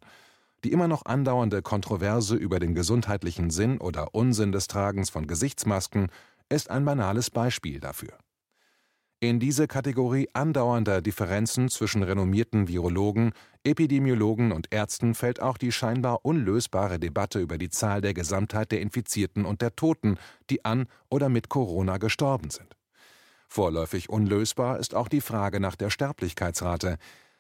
Die 0.63 0.72
immer 0.72 0.88
noch 0.88 1.05
andauernde 1.05 1.62
Kontroverse 1.62 2.36
über 2.36 2.60
den 2.60 2.74
gesundheitlichen 2.74 3.51
Sinn 3.51 3.77
oder 3.77 4.15
Unsinn 4.15 4.51
des 4.51 4.67
Tragens 4.67 5.12
von 5.12 5.27
Gesichtsmasken 5.27 6.08
ist 6.50 6.70
ein 6.70 6.86
banales 6.86 7.29
Beispiel 7.29 7.79
dafür. 7.79 8.18
In 9.22 9.41
diese 9.41 9.68
Kategorie 9.68 10.29
andauernder 10.32 11.01
Differenzen 11.01 11.68
zwischen 11.68 12.03
renommierten 12.03 12.70
Virologen, 12.70 13.34
Epidemiologen 13.65 14.53
und 14.53 14.72
Ärzten 14.72 15.13
fällt 15.13 15.41
auch 15.41 15.58
die 15.58 15.74
scheinbar 15.74 16.24
unlösbare 16.24 17.00
Debatte 17.00 17.39
über 17.41 17.58
die 17.58 17.70
Zahl 17.70 18.00
der 18.00 18.13
Gesamtheit 18.13 18.72
der 18.72 18.79
Infizierten 18.79 19.44
und 19.44 19.62
der 19.62 19.75
Toten, 19.75 20.18
die 20.50 20.63
an 20.63 20.88
oder 21.10 21.27
mit 21.27 21.50
Corona 21.50 21.98
gestorben 21.98 22.50
sind. 22.50 22.77
Vorläufig 23.50 24.10
unlösbar 24.10 24.79
ist 24.79 24.96
auch 24.96 25.10
die 25.10 25.22
Frage 25.22 25.60
nach 25.60 25.75
der 25.75 25.89
Sterblichkeitsrate, 25.89 26.98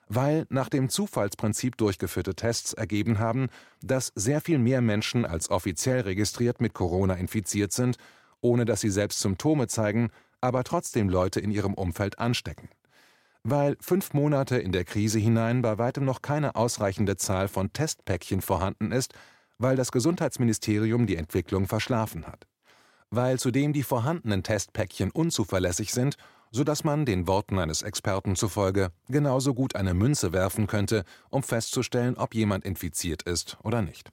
weil 0.09 0.47
nach 0.49 0.67
dem 0.67 0.89
Zufallsprinzip 0.89 1.77
durchgeführte 1.77 2.35
Tests 2.35 2.73
ergeben 2.73 3.19
haben, 3.19 3.47
dass 3.81 4.11
sehr 4.15 4.41
viel 4.41 4.57
mehr 4.57 4.81
Menschen 4.81 5.23
als 5.23 5.49
offiziell 5.49 6.01
registriert 6.01 6.59
mit 6.59 6.73
Corona 6.73 7.13
infiziert 7.13 7.71
sind, 7.71 7.97
ohne 8.41 8.65
dass 8.65 8.81
sie 8.81 8.89
selbst 8.89 9.19
Symptome 9.19 9.67
zeigen, 9.67 10.09
aber 10.41 10.63
trotzdem 10.63 11.09
Leute 11.09 11.39
in 11.39 11.51
ihrem 11.51 11.73
Umfeld 11.73 12.19
anstecken. 12.19 12.69
Weil 13.43 13.77
fünf 13.79 14.13
Monate 14.13 14.57
in 14.57 14.71
der 14.71 14.83
Krise 14.83 15.19
hinein 15.19 15.61
bei 15.61 15.77
weitem 15.77 16.05
noch 16.05 16.21
keine 16.21 16.55
ausreichende 16.55 17.17
Zahl 17.17 17.47
von 17.47 17.71
Testpäckchen 17.71 18.41
vorhanden 18.41 18.91
ist, 18.91 19.13
weil 19.57 19.75
das 19.75 19.91
Gesundheitsministerium 19.91 21.07
die 21.07 21.15
Entwicklung 21.15 21.67
verschlafen 21.67 22.27
hat. 22.27 22.47
Weil 23.09 23.39
zudem 23.39 23.73
die 23.73 23.83
vorhandenen 23.83 24.43
Testpäckchen 24.43 25.11
unzuverlässig 25.11 25.93
sind, 25.93 26.15
so 26.51 26.63
dass 26.63 26.83
man 26.83 27.05
den 27.05 27.27
Worten 27.27 27.59
eines 27.59 27.81
Experten 27.81 28.35
zufolge 28.35 28.91
genauso 29.07 29.53
gut 29.53 29.75
eine 29.75 29.93
Münze 29.93 30.33
werfen 30.33 30.67
könnte, 30.67 31.03
um 31.29 31.43
festzustellen, 31.43 32.17
ob 32.17 32.33
jemand 32.33 32.65
infiziert 32.65 33.23
ist 33.23 33.57
oder 33.63 33.81
nicht. 33.81 34.09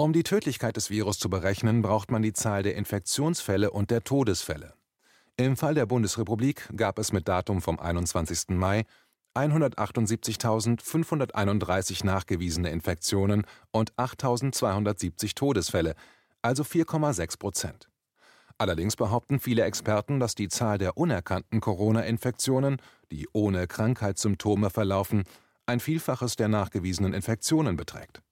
Um 0.00 0.12
die 0.14 0.22
Tödlichkeit 0.22 0.76
des 0.76 0.88
Virus 0.88 1.18
zu 1.18 1.28
berechnen, 1.28 1.82
braucht 1.82 2.10
man 2.10 2.22
die 2.22 2.32
Zahl 2.32 2.62
der 2.62 2.74
Infektionsfälle 2.74 3.70
und 3.70 3.90
der 3.90 4.02
Todesfälle. 4.02 4.72
Im 5.36 5.58
Fall 5.58 5.74
der 5.74 5.84
Bundesrepublik 5.84 6.70
gab 6.74 6.98
es 6.98 7.12
mit 7.12 7.28
Datum 7.28 7.60
vom 7.60 7.78
21. 7.78 8.48
Mai 8.48 8.86
178.531 9.34 12.06
nachgewiesene 12.06 12.70
Infektionen 12.70 13.44
und 13.72 13.92
8.270 13.96 15.34
Todesfälle, 15.34 15.94
also 16.40 16.62
4,6 16.62 17.38
Prozent. 17.38 17.90
Allerdings 18.56 18.96
behaupten 18.96 19.38
viele 19.38 19.64
Experten, 19.64 20.18
dass 20.18 20.34
die 20.34 20.48
Zahl 20.48 20.78
der 20.78 20.96
unerkannten 20.96 21.60
Corona-Infektionen, 21.60 22.80
die 23.12 23.28
ohne 23.34 23.66
Krankheitssymptome 23.66 24.70
verlaufen, 24.70 25.24
ein 25.66 25.78
Vielfaches 25.78 26.36
der 26.36 26.48
nachgewiesenen 26.48 27.12
Infektionen 27.12 27.76
beträgt. 27.76 28.22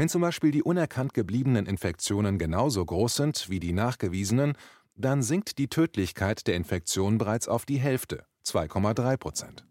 Wenn 0.00 0.08
zum 0.08 0.22
Beispiel 0.22 0.50
die 0.50 0.62
unerkannt 0.62 1.12
gebliebenen 1.12 1.66
Infektionen 1.66 2.38
genauso 2.38 2.82
groß 2.82 3.16
sind 3.16 3.50
wie 3.50 3.60
die 3.60 3.74
nachgewiesenen, 3.74 4.54
dann 4.96 5.22
sinkt 5.22 5.58
die 5.58 5.68
Tödlichkeit 5.68 6.46
der 6.46 6.54
Infektion 6.54 7.18
bereits 7.18 7.48
auf 7.48 7.66
die 7.66 7.76
Hälfte, 7.76 8.24
2,3 8.46 9.18
Prozent. 9.18 9.66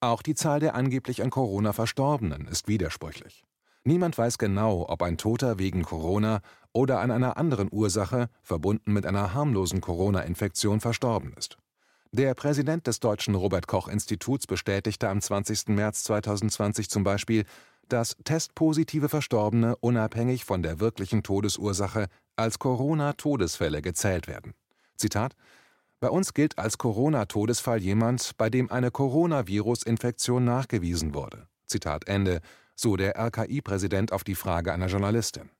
Auch 0.00 0.22
die 0.22 0.34
Zahl 0.34 0.58
der 0.58 0.74
angeblich 0.74 1.22
an 1.22 1.28
Corona 1.28 1.74
Verstorbenen 1.74 2.48
ist 2.48 2.66
widersprüchlich. 2.66 3.44
Niemand 3.84 4.16
weiß 4.16 4.38
genau, 4.38 4.88
ob 4.88 5.02
ein 5.02 5.18
Toter 5.18 5.58
wegen 5.58 5.82
Corona 5.82 6.40
oder 6.72 7.00
an 7.00 7.10
einer 7.10 7.36
anderen 7.36 7.68
Ursache, 7.70 8.30
verbunden 8.42 8.94
mit 8.94 9.04
einer 9.04 9.34
harmlosen 9.34 9.82
Corona-Infektion, 9.82 10.80
verstorben 10.80 11.34
ist. 11.36 11.58
Der 12.12 12.34
Präsident 12.34 12.86
des 12.86 12.98
Deutschen 13.00 13.34
Robert 13.34 13.66
Koch 13.66 13.86
Instituts 13.86 14.46
bestätigte 14.46 15.10
am 15.10 15.20
20. 15.20 15.68
März 15.68 16.04
2020 16.04 16.88
zum 16.88 17.04
Beispiel, 17.04 17.44
dass 17.92 18.16
testpositive 18.24 19.08
Verstorbene 19.08 19.76
unabhängig 19.76 20.44
von 20.44 20.62
der 20.62 20.80
wirklichen 20.80 21.22
Todesursache 21.22 22.06
als 22.36 22.58
Corona-Todesfälle 22.58 23.82
gezählt 23.82 24.28
werden. 24.28 24.54
Zitat 24.96 25.34
Bei 26.00 26.08
uns 26.08 26.34
gilt 26.34 26.58
als 26.58 26.78
Corona-Todesfall 26.78 27.80
jemand, 27.80 28.36
bei 28.36 28.50
dem 28.50 28.70
eine 28.70 28.90
Coronavirus-Infektion 28.90 30.44
nachgewiesen 30.44 31.14
wurde. 31.14 31.46
Zitat 31.66 32.08
Ende, 32.08 32.40
so 32.74 32.96
der 32.96 33.16
RKI-Präsident 33.18 34.12
auf 34.12 34.24
die 34.24 34.34
Frage 34.34 34.72
einer 34.72 34.86
Journalistin. 34.86 35.50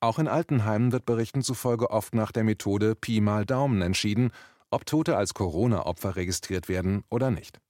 Auch 0.00 0.18
in 0.18 0.28
Altenheimen 0.28 0.92
wird 0.92 1.06
Berichten 1.06 1.42
zufolge 1.42 1.90
oft 1.90 2.14
nach 2.14 2.32
der 2.32 2.44
Methode 2.44 2.94
Pi 2.94 3.20
mal 3.20 3.46
Daumen 3.46 3.82
entschieden, 3.82 4.32
ob 4.70 4.86
Tote 4.86 5.16
als 5.16 5.34
Corona-Opfer 5.34 6.16
registriert 6.16 6.68
werden 6.68 7.04
oder 7.08 7.30
nicht. 7.30 7.60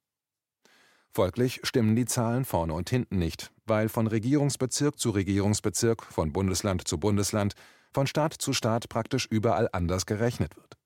Folglich 1.15 1.61
stimmen 1.63 1.95
die 1.95 2.07
Zahlen 2.07 2.47
vorne 2.47 2.73
und 2.73 2.89
hinten 2.89 3.19
nicht, 3.19 3.53
weil 3.67 3.91
von 3.91 4.07
Regierungsbezirk 4.07 4.99
zu 4.99 5.11
Regierungsbezirk, 5.11 6.03
von 6.05 6.33
Bundesland 6.33 6.89
zu 6.89 6.97
Bundesland, 6.97 7.53
von 7.93 8.07
Staat 8.07 8.33
zu 8.33 8.55
Staat 8.55 8.89
praktisch 8.89 9.27
überall 9.27 9.69
anders 9.73 10.07
gerechnet 10.07 10.57
wird. 10.57 10.79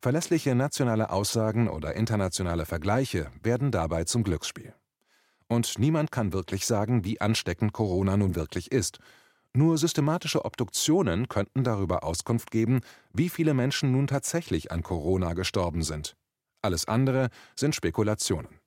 Verlässliche 0.00 0.54
nationale 0.54 1.10
Aussagen 1.10 1.68
oder 1.68 1.94
internationale 1.94 2.66
Vergleiche 2.66 3.32
werden 3.42 3.72
dabei 3.72 4.04
zum 4.04 4.22
Glücksspiel. 4.22 4.74
Und 5.48 5.76
niemand 5.80 6.12
kann 6.12 6.32
wirklich 6.32 6.66
sagen, 6.66 7.04
wie 7.04 7.20
ansteckend 7.20 7.72
Corona 7.72 8.16
nun 8.16 8.36
wirklich 8.36 8.70
ist. 8.70 9.00
Nur 9.54 9.76
systematische 9.76 10.44
Obduktionen 10.44 11.28
könnten 11.28 11.64
darüber 11.64 12.04
Auskunft 12.04 12.52
geben, 12.52 12.80
wie 13.12 13.28
viele 13.28 13.54
Menschen 13.54 13.90
nun 13.90 14.06
tatsächlich 14.06 14.70
an 14.70 14.84
Corona 14.84 15.32
gestorben 15.32 15.82
sind. 15.82 16.16
Alles 16.62 16.86
andere 16.86 17.28
sind 17.56 17.74
Spekulationen. 17.74 18.60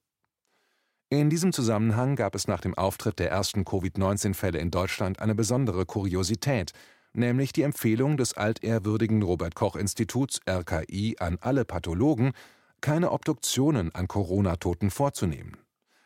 In 1.10 1.30
diesem 1.30 1.54
Zusammenhang 1.54 2.18
gab 2.18 2.36
es 2.36 2.50
nach 2.50 2.60
dem 2.60 2.74
Auftritt 2.74 3.20
der 3.20 3.32
ersten 3.32 3.64
Covid-19-Fälle 3.64 4.60
in 4.60 4.72
Deutschland 4.72 5.22
eine 5.22 5.36
besondere 5.36 5.86
Kuriosität, 5.86 6.74
nämlich 7.14 7.54
die 7.54 7.62
Empfehlung 7.62 8.18
des 8.18 8.34
altehrwürdigen 8.36 9.24
Robert 9.24 9.56
Koch 9.56 9.78
Instituts 9.78 10.42
RKI 10.50 11.16
an 11.20 11.38
alle 11.40 11.64
Pathologen, 11.64 12.34
keine 12.82 13.12
Obduktionen 13.14 13.96
an 13.96 14.10
Corona-Toten 14.10 14.92
vorzunehmen. 14.92 15.56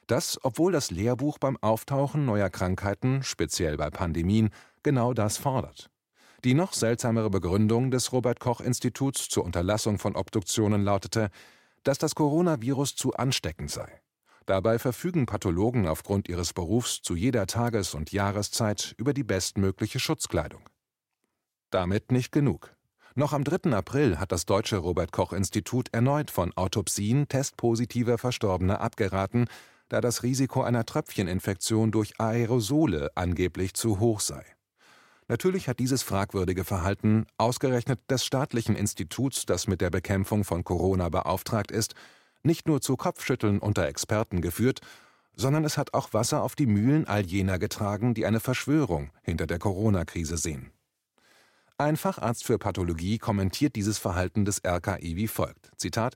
Das, 0.05 0.37
obwohl 0.43 0.71
das 0.71 0.91
Lehrbuch 0.91 1.39
beim 1.39 1.57
Auftauchen 1.61 2.25
neuer 2.25 2.51
Krankheiten, 2.51 3.23
speziell 3.23 3.77
bei 3.77 3.89
Pandemien, 3.89 4.51
genau 4.83 5.13
das 5.13 5.37
fordert. 5.37 5.89
Die 6.43 6.53
noch 6.53 6.73
seltsamere 6.73 7.31
Begründung 7.31 7.89
des 7.89 8.11
Robert 8.13 8.39
Koch 8.39 8.61
Instituts 8.61 9.29
zur 9.29 9.45
Unterlassung 9.45 9.97
von 9.97 10.15
Obduktionen 10.15 10.83
lautete, 10.83 11.31
dass 11.83 11.97
das 11.97 12.13
Coronavirus 12.13 12.95
zu 12.95 13.13
ansteckend 13.13 13.71
sei. 13.71 14.00
Dabei 14.45 14.79
verfügen 14.79 15.25
Pathologen 15.25 15.87
aufgrund 15.87 16.27
ihres 16.27 16.53
Berufs 16.53 17.01
zu 17.01 17.15
jeder 17.15 17.47
Tages- 17.47 17.93
und 17.93 18.11
Jahreszeit 18.11 18.95
über 18.97 19.13
die 19.13 19.23
bestmögliche 19.23 19.99
Schutzkleidung. 19.99 20.61
Damit 21.69 22.11
nicht 22.11 22.31
genug. 22.31 22.75
Noch 23.13 23.33
am 23.33 23.43
3. 23.43 23.75
April 23.75 24.19
hat 24.19 24.31
das 24.31 24.45
Deutsche 24.45 24.77
Robert 24.77 25.11
Koch 25.11 25.33
Institut 25.33 25.89
erneut 25.91 26.31
von 26.31 26.53
Autopsien 26.55 27.27
testpositiver 27.27 28.17
Verstorbener 28.17 28.81
abgeraten, 28.81 29.47
da 29.89 29.99
das 29.99 30.23
Risiko 30.23 30.63
einer 30.63 30.85
Tröpfcheninfektion 30.85 31.91
durch 31.91 32.19
Aerosole 32.19 33.11
angeblich 33.15 33.73
zu 33.73 33.99
hoch 33.99 34.21
sei. 34.21 34.45
Natürlich 35.27 35.67
hat 35.67 35.79
dieses 35.79 36.03
fragwürdige 36.03 36.63
Verhalten 36.63 37.25
ausgerechnet 37.37 37.99
des 38.09 38.25
staatlichen 38.25 38.75
Instituts, 38.75 39.45
das 39.45 39.67
mit 39.67 39.81
der 39.81 39.89
Bekämpfung 39.89 40.43
von 40.43 40.63
Corona 40.63 41.09
beauftragt 41.09 41.71
ist, 41.71 41.95
nicht 42.43 42.67
nur 42.67 42.81
zu 42.81 42.95
Kopfschütteln 42.95 43.59
unter 43.59 43.87
Experten 43.87 44.41
geführt, 44.41 44.81
sondern 45.35 45.63
es 45.63 45.77
hat 45.77 45.93
auch 45.93 46.13
Wasser 46.13 46.43
auf 46.43 46.55
die 46.55 46.65
Mühlen 46.65 47.07
all 47.07 47.25
jener 47.25 47.59
getragen, 47.59 48.13
die 48.13 48.25
eine 48.25 48.39
Verschwörung 48.39 49.11
hinter 49.23 49.47
der 49.47 49.59
Corona-Krise 49.59 50.37
sehen. 50.37 50.71
Ein 51.77 51.97
Facharzt 51.97 52.43
für 52.43 52.59
Pathologie 52.59 53.17
kommentiert 53.17 53.75
dieses 53.75 53.97
Verhalten 53.97 54.45
des 54.45 54.61
RKI 54.63 55.15
wie 55.15 55.27
folgt: 55.27 55.71
Zitat: 55.77 56.15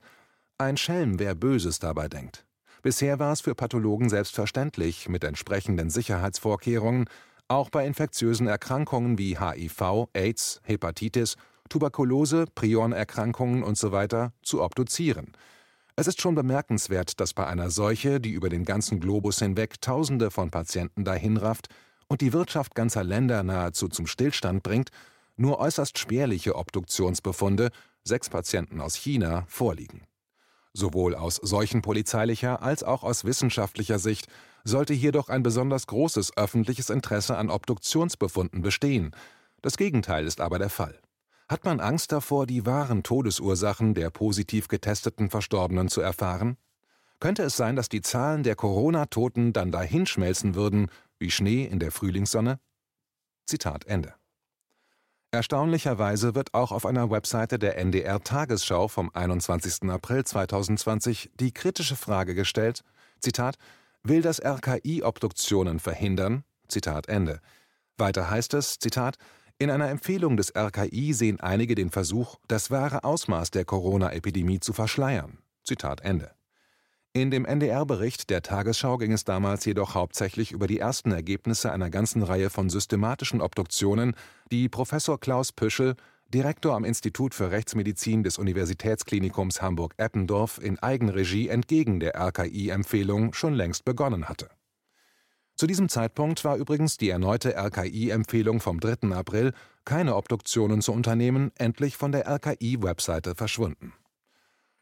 Ein 0.58 0.78
Schelm, 0.78 1.18
wer 1.18 1.34
Böses 1.34 1.80
dabei 1.80 2.08
denkt. 2.08 2.46
Bisher 2.84 3.18
war 3.18 3.34
es 3.34 3.42
für 3.42 3.56
Pathologen 3.56 4.10
selbstverständlich, 4.10 5.10
mit 5.10 5.24
entsprechenden 5.24 5.90
Sicherheitsvorkehrungen 5.90 7.06
auch 7.48 7.70
bei 7.70 7.86
infektiösen 7.86 8.48
Erkrankungen 8.48 9.18
wie 9.18 9.40
HIV, 9.40 10.08
AIDS, 10.14 10.62
Hepatitis, 10.64 11.36
Tuberkulose, 11.70 12.46
Prionerkrankungen 12.54 13.64
usw. 13.64 14.08
So 14.10 14.30
zu 14.44 14.64
obduzieren– 14.64 15.32
es 15.96 16.08
ist 16.08 16.22
schon 16.22 16.36
bemerkenswert, 16.36 17.20
dass 17.20 17.34
bei 17.34 17.48
einer 17.48 17.70
Seuche, 17.70 18.20
die 18.20 18.32
über 18.32 18.50
den 18.50 18.66
ganzen 18.66 19.00
Globus 19.00 19.40
hinweg 19.40 19.80
Tausende 19.82 20.30
von 20.30 20.52
Patienten 20.52 21.06
dahinrafft 21.06 21.70
und 22.08 22.22
die 22.22 22.34
Wirtschaft 22.34 22.76
ganzer 22.76 23.04
Länder 23.04 23.44
nahezu 23.44 23.88
zum 23.88 24.06
Stillstand 24.06 24.62
bringt, 24.62 24.90
nur 25.38 25.60
äußerst 25.60 25.98
spärliche 25.98 26.56
Obduktionsbefunde, 26.56 27.70
sechs 28.04 28.30
Patienten 28.30 28.82
aus 28.82 28.96
China, 28.96 29.46
vorliegen. 29.48 30.02
Sowohl 30.74 31.16
aus 31.16 31.38
seuchenpolizeilicher 31.38 32.62
als 32.62 32.84
auch 32.84 33.04
aus 33.04 33.24
wissenschaftlicher 33.24 33.98
Sicht 33.98 34.28
sollte 34.66 34.94
hier 34.94 35.14
doch 35.14 35.30
ein 35.30 35.44
besonders 35.44 35.88
großes 35.88 36.36
öffentliches 36.36 36.90
Interesse 36.90 37.38
an 37.38 37.50
Obduktionsbefunden 37.50 38.62
bestehen, 38.62 39.12
Das 39.62 39.78
Gegenteil 39.78 40.28
ist 40.28 40.42
aber 40.42 40.60
der 40.60 40.70
Fall. 40.70 41.00
Hat 41.48 41.64
man 41.64 41.80
Angst 41.80 42.12
davor, 42.12 42.48
die 42.48 42.66
wahren 42.66 43.04
Todesursachen 43.04 43.94
der 43.94 44.10
positiv 44.10 44.68
getesteten 44.68 45.30
Verstorbenen 45.30 45.90
zu 45.90 46.02
erfahren? 46.02 46.58
Könnte 47.20 47.44
es 47.44 47.56
sein, 47.56 47.76
dass 47.76 47.88
die 47.88 48.02
Zahlen 48.02 48.44
der 48.44 48.56
Corona-Toten 48.56 49.54
dann 49.54 49.72
dahinschmelzen 49.72 50.56
würden 50.56 50.90
wie 51.20 51.32
Schnee 51.32 51.66
in 51.66 51.80
der 51.80 51.92
Frühlingssonne? 51.92 52.60
Zitat 53.46 53.86
Ende. 53.86 54.16
Erstaunlicherweise 55.32 56.34
wird 56.34 56.54
auch 56.54 56.72
auf 56.72 56.86
einer 56.86 57.12
Webseite 57.12 57.60
der 57.60 57.78
NDR 57.78 58.24
Tagesschau 58.24 58.88
vom 58.88 59.12
21. 59.14 59.90
April 59.90 60.24
2020 60.24 61.30
die 61.40 61.52
kritische 61.52 61.96
Frage 61.96 62.34
gestellt: 62.36 62.84
Zitat, 63.20 63.58
Will 64.02 64.22
das 64.22 64.40
RKI 64.40 65.04
Obduktionen 65.04 65.80
verhindern? 65.80 66.44
Zitat 66.68 67.08
Ende. 67.08 67.42
Weiter 67.98 68.30
heißt 68.30 68.54
es: 68.54 68.80
Zitat, 68.80 69.18
in 69.58 69.70
einer 69.70 69.90
Empfehlung 69.90 70.36
des 70.36 70.54
RKI 70.54 71.14
sehen 71.14 71.40
einige 71.40 71.76
den 71.76 71.90
Versuch, 71.90 72.36
das 72.48 72.72
wahre 72.72 73.04
Ausmaß 73.06 73.52
der 73.52 73.64
Corona-Epidemie 73.64 74.60
zu 74.60 74.74
verschleiern. 74.74 75.38
Zitat 75.64 76.02
Ende. 76.02 76.32
In 77.14 77.32
dem 77.32 77.46
NDR-Bericht 77.46 78.30
der 78.30 78.42
Tagesschau 78.42 78.98
ging 78.98 79.14
es 79.14 79.24
damals 79.24 79.64
jedoch 79.64 79.96
hauptsächlich 79.96 80.52
über 80.52 80.68
die 80.68 80.80
ersten 80.80 81.14
Ergebnisse 81.14 81.72
einer 81.72 81.90
ganzen 81.90 82.22
Reihe 82.22 82.50
von 82.50 82.70
systematischen 82.70 83.40
Obduktionen, 83.40 84.16
die 84.52 84.68
Professor 84.68 85.18
Klaus 85.18 85.54
Püschel, 85.54 85.96
Direktor 86.34 86.76
am 86.76 86.84
Institut 86.84 87.34
für 87.34 87.52
Rechtsmedizin 87.52 88.24
des 88.24 88.38
Universitätsklinikums 88.38 89.62
Hamburg-Eppendorf, 89.62 90.60
in 90.62 90.78
Eigenregie 90.80 91.48
entgegen 91.48 92.02
der 92.02 92.16
RKI-Empfehlung 92.18 93.34
schon 93.34 93.54
längst 93.54 93.86
begonnen 93.86 94.28
hatte. 94.28 94.50
Zu 95.56 95.68
diesem 95.68 95.90
Zeitpunkt 95.90 96.44
war 96.44 96.58
übrigens 96.58 96.98
die 96.98 97.10
erneute 97.10 97.56
RKI-Empfehlung 97.56 98.60
vom 98.60 98.80
3. 98.80 99.12
April, 99.14 99.54
keine 99.86 100.16
Obduktionen 100.16 100.82
zu 100.82 100.92
unternehmen, 100.92 101.52
endlich 101.56 101.96
von 101.96 102.12
der 102.12 102.28
RKI-Webseite 102.28 103.36
verschwunden 103.36 103.94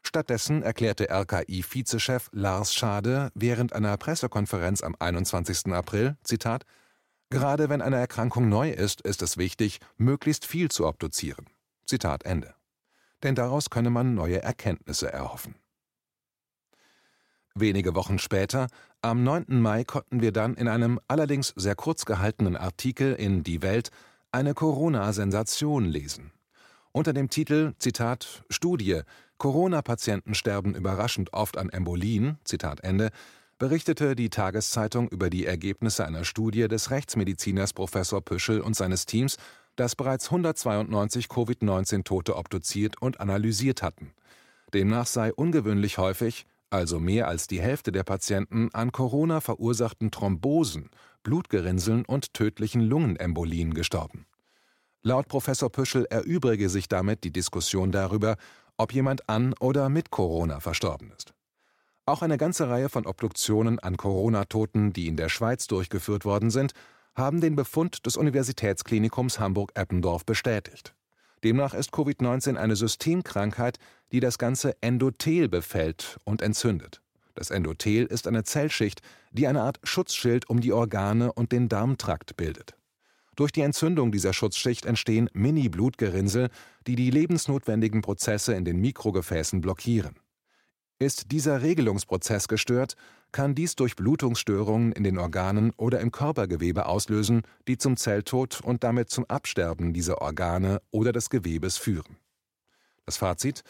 Stattdessen 0.06 0.62
erklärte 0.62 1.08
RKI-Vizechef 1.10 2.28
Lars 2.32 2.74
Schade 2.74 3.30
während 3.34 3.72
einer 3.72 3.96
Pressekonferenz 3.96 4.82
am 4.82 4.94
21. 4.98 5.72
April: 5.72 6.16
Zitat, 6.22 6.64
Gerade 7.30 7.68
wenn 7.68 7.82
eine 7.82 7.96
Erkrankung 7.96 8.48
neu 8.48 8.70
ist, 8.70 9.00
ist 9.00 9.22
es 9.22 9.38
wichtig, 9.38 9.80
möglichst 9.96 10.44
viel 10.44 10.70
zu 10.70 10.86
obduzieren. 10.86 11.46
Zitat 11.86 12.24
Ende. 12.24 12.54
Denn 13.22 13.34
daraus 13.34 13.70
könne 13.70 13.90
man 13.90 14.14
neue 14.14 14.42
Erkenntnisse 14.42 15.10
erhoffen. 15.10 15.56
Wenige 17.54 17.94
Wochen 17.94 18.18
später, 18.18 18.68
am 19.04 19.22
9. 19.22 19.60
Mai, 19.60 19.84
konnten 19.84 20.22
wir 20.22 20.32
dann 20.32 20.54
in 20.54 20.66
einem 20.66 20.98
allerdings 21.08 21.52
sehr 21.56 21.74
kurz 21.74 22.06
gehaltenen 22.06 22.56
Artikel 22.56 23.12
in 23.12 23.42
Die 23.44 23.60
Welt 23.60 23.90
eine 24.32 24.54
Corona-Sensation 24.54 25.84
lesen. 25.84 26.32
Unter 26.90 27.12
dem 27.12 27.28
Titel 27.28 27.74
Zitat 27.78 28.44
Studie 28.48 29.02
Corona-Patienten 29.36 30.34
sterben 30.34 30.74
überraschend 30.74 31.34
oft 31.34 31.58
an 31.58 31.68
Embolien, 31.68 32.38
Zitat 32.44 32.80
Ende, 32.80 33.10
berichtete 33.58 34.16
die 34.16 34.30
Tageszeitung 34.30 35.08
über 35.08 35.28
die 35.28 35.44
Ergebnisse 35.44 36.06
einer 36.06 36.24
Studie 36.24 36.66
des 36.66 36.90
Rechtsmediziners 36.90 37.74
Professor 37.74 38.22
Püschel 38.22 38.62
und 38.62 38.74
seines 38.74 39.04
Teams, 39.04 39.36
das 39.76 39.96
bereits 39.96 40.26
192 40.26 41.28
Covid-19-Tote 41.28 42.36
obduziert 42.36 43.02
und 43.02 43.20
analysiert 43.20 43.82
hatten. 43.82 44.14
Demnach 44.72 45.06
sei 45.06 45.30
ungewöhnlich 45.34 45.98
häufig, 45.98 46.46
also 46.70 46.98
mehr 46.98 47.28
als 47.28 47.46
die 47.46 47.60
Hälfte 47.60 47.92
der 47.92 48.02
Patienten, 48.02 48.68
an 48.72 48.92
Corona 48.92 49.40
verursachten 49.40 50.10
Thrombosen, 50.10 50.90
Blutgerinnseln 51.22 52.04
und 52.04 52.34
tödlichen 52.34 52.82
Lungenembolien 52.82 53.74
gestorben. 53.74 54.26
Laut 55.02 55.28
Professor 55.28 55.70
Püschel 55.70 56.06
erübrige 56.06 56.68
sich 56.68 56.88
damit 56.88 57.24
die 57.24 57.32
Diskussion 57.32 57.92
darüber, 57.92 58.36
ob 58.76 58.92
jemand 58.92 59.28
an 59.28 59.54
oder 59.60 59.88
mit 59.88 60.10
Corona 60.10 60.60
verstorben 60.60 61.12
ist. 61.16 61.34
Auch 62.06 62.22
eine 62.22 62.38
ganze 62.38 62.68
Reihe 62.68 62.88
von 62.88 63.06
Obduktionen 63.06 63.78
an 63.78 63.96
Corona-Toten, 63.96 64.92
die 64.92 65.06
in 65.06 65.16
der 65.16 65.28
Schweiz 65.28 65.66
durchgeführt 65.66 66.24
worden 66.24 66.50
sind, 66.50 66.72
haben 67.14 67.40
den 67.40 67.56
Befund 67.56 68.04
des 68.06 68.16
Universitätsklinikums 68.16 69.38
Hamburg-Eppendorf 69.38 70.26
bestätigt. 70.26 70.94
Demnach 71.44 71.74
ist 71.74 71.92
Covid-19 71.92 72.56
eine 72.56 72.74
Systemkrankheit, 72.74 73.78
die 74.12 74.20
das 74.20 74.38
ganze 74.38 74.80
Endothel 74.80 75.48
befällt 75.48 76.18
und 76.24 76.40
entzündet. 76.40 77.02
Das 77.34 77.50
Endothel 77.50 78.06
ist 78.06 78.26
eine 78.26 78.44
Zellschicht, 78.44 79.02
die 79.32 79.46
eine 79.46 79.60
Art 79.60 79.78
Schutzschild 79.82 80.48
um 80.48 80.60
die 80.60 80.72
Organe 80.72 81.32
und 81.32 81.52
den 81.52 81.68
Darmtrakt 81.68 82.36
bildet. 82.36 82.74
Durch 83.36 83.52
die 83.52 83.62
Entzündung 83.62 84.12
dieser 84.12 84.32
Schutzschicht 84.32 84.86
entstehen 84.86 85.28
Mini-Blutgerinnsel, 85.34 86.48
die 86.86 86.94
die 86.94 87.10
lebensnotwendigen 87.10 88.00
Prozesse 88.00 88.54
in 88.54 88.64
den 88.64 88.80
Mikrogefäßen 88.80 89.60
blockieren. 89.60 90.14
Ist 90.98 91.32
dieser 91.32 91.60
Regelungsprozess 91.60 92.48
gestört, 92.48 92.94
kann 93.34 93.54
dies 93.54 93.76
durch 93.76 93.96
Blutungsstörungen 93.96 94.92
in 94.92 95.04
den 95.04 95.18
Organen 95.18 95.72
oder 95.76 96.00
im 96.00 96.10
Körpergewebe 96.10 96.86
auslösen, 96.86 97.42
die 97.68 97.76
zum 97.76 97.98
Zelltod 97.98 98.62
und 98.62 98.84
damit 98.84 99.10
zum 99.10 99.26
Absterben 99.26 99.92
dieser 99.92 100.22
Organe 100.22 100.80
oder 100.90 101.12
des 101.12 101.28
Gewebes 101.28 101.76
führen. 101.76 102.16
Das 103.04 103.18
Fazit 103.18 103.62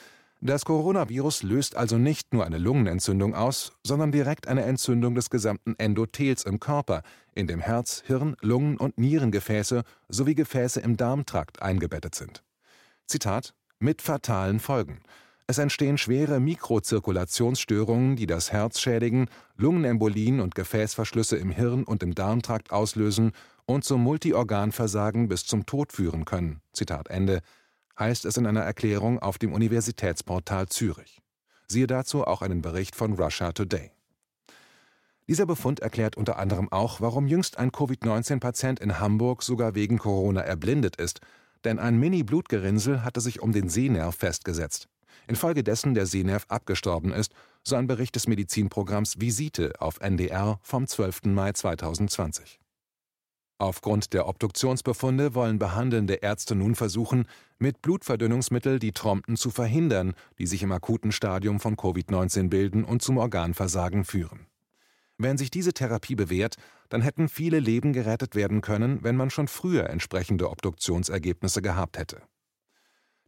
das 0.46 0.66
Coronavirus 0.66 1.42
löst 1.42 1.74
also 1.74 1.96
nicht 1.96 2.34
nur 2.34 2.44
eine 2.44 2.58
Lungenentzündung 2.58 3.34
aus, 3.34 3.72
sondern 3.82 4.12
direkt 4.12 4.46
eine 4.46 4.64
Entzündung 4.64 5.14
des 5.14 5.30
gesamten 5.30 5.74
Endothels 5.78 6.44
im 6.44 6.60
Körper, 6.60 7.02
in 7.34 7.46
dem 7.46 7.60
Herz, 7.60 8.02
Hirn, 8.06 8.36
Lungen 8.42 8.76
und 8.76 8.98
Nierengefäße 8.98 9.84
sowie 10.10 10.34
Gefäße 10.34 10.80
im 10.80 10.98
Darmtrakt 10.98 11.62
eingebettet 11.62 12.14
sind. 12.14 12.42
Zitat 13.06 13.54
mit 13.78 14.02
fatalen 14.02 14.60
Folgen. 14.60 15.00
Es 15.46 15.58
entstehen 15.58 15.98
schwere 15.98 16.40
Mikrozirkulationsstörungen, 16.40 18.16
die 18.16 18.26
das 18.26 18.50
Herz 18.50 18.80
schädigen, 18.80 19.28
Lungenembolien 19.56 20.40
und 20.40 20.54
Gefäßverschlüsse 20.54 21.36
im 21.36 21.50
Hirn 21.50 21.84
und 21.84 22.02
im 22.02 22.14
Darmtrakt 22.14 22.72
auslösen 22.72 23.32
und 23.66 23.84
zum 23.84 24.02
Multiorganversagen 24.02 25.28
bis 25.28 25.44
zum 25.44 25.66
Tod 25.66 25.92
führen 25.92 26.24
können. 26.24 26.62
Zitat 26.72 27.08
Ende 27.08 27.40
heißt 27.98 28.24
es 28.24 28.38
in 28.38 28.46
einer 28.46 28.62
Erklärung 28.62 29.18
auf 29.18 29.36
dem 29.36 29.52
Universitätsportal 29.52 30.68
Zürich. 30.68 31.20
Siehe 31.68 31.86
dazu 31.86 32.26
auch 32.26 32.40
einen 32.40 32.62
Bericht 32.62 32.96
von 32.96 33.12
Russia 33.12 33.52
Today. 33.52 33.90
Dieser 35.28 35.46
Befund 35.46 35.80
erklärt 35.80 36.16
unter 36.16 36.38
anderem 36.38 36.72
auch, 36.72 37.02
warum 37.02 37.26
jüngst 37.26 37.58
ein 37.58 37.70
Covid-19-Patient 37.70 38.80
in 38.80 38.98
Hamburg 38.98 39.42
sogar 39.42 39.74
wegen 39.74 39.98
Corona 39.98 40.40
erblindet 40.40 40.96
ist, 40.96 41.20
denn 41.64 41.78
ein 41.78 41.98
Mini-Blutgerinnsel 41.98 43.04
hatte 43.04 43.20
sich 43.20 43.40
um 43.40 43.52
den 43.52 43.70
Sehnerv 43.70 44.16
festgesetzt, 44.16 44.88
infolgedessen 45.26 45.94
der 45.94 46.06
Sehnerv 46.06 46.46
abgestorben 46.48 47.12
ist, 47.12 47.32
so 47.62 47.76
ein 47.76 47.86
Bericht 47.86 48.14
des 48.16 48.28
Medizinprogramms 48.28 49.20
Visite 49.20 49.72
auf 49.80 50.00
NDR 50.00 50.58
vom 50.62 50.86
12. 50.86 51.24
Mai 51.24 51.52
2020. 51.52 52.60
Aufgrund 53.58 54.12
der 54.12 54.26
Obduktionsbefunde 54.26 55.34
wollen 55.34 55.58
behandelnde 55.58 56.14
Ärzte 56.14 56.54
nun 56.54 56.74
versuchen, 56.74 57.26
mit 57.58 57.82
Blutverdünnungsmittel 57.82 58.78
die 58.78 58.92
Trompen 58.92 59.36
zu 59.36 59.50
verhindern, 59.50 60.14
die 60.38 60.46
sich 60.46 60.62
im 60.62 60.72
akuten 60.72 61.12
Stadium 61.12 61.60
von 61.60 61.76
Covid-19 61.76 62.48
bilden 62.48 62.84
und 62.84 63.00
zum 63.02 63.16
Organversagen 63.16 64.04
führen. 64.04 64.46
Wenn 65.18 65.38
sich 65.38 65.50
diese 65.50 65.72
Therapie 65.72 66.16
bewährt, 66.16 66.56
dann 66.88 67.00
hätten 67.00 67.28
viele 67.28 67.60
Leben 67.60 67.92
gerettet 67.92 68.34
werden 68.34 68.60
können, 68.60 69.04
wenn 69.04 69.16
man 69.16 69.30
schon 69.30 69.46
früher 69.46 69.88
entsprechende 69.88 70.50
Obduktionsergebnisse 70.50 71.62
gehabt 71.62 71.98
hätte. 71.98 72.22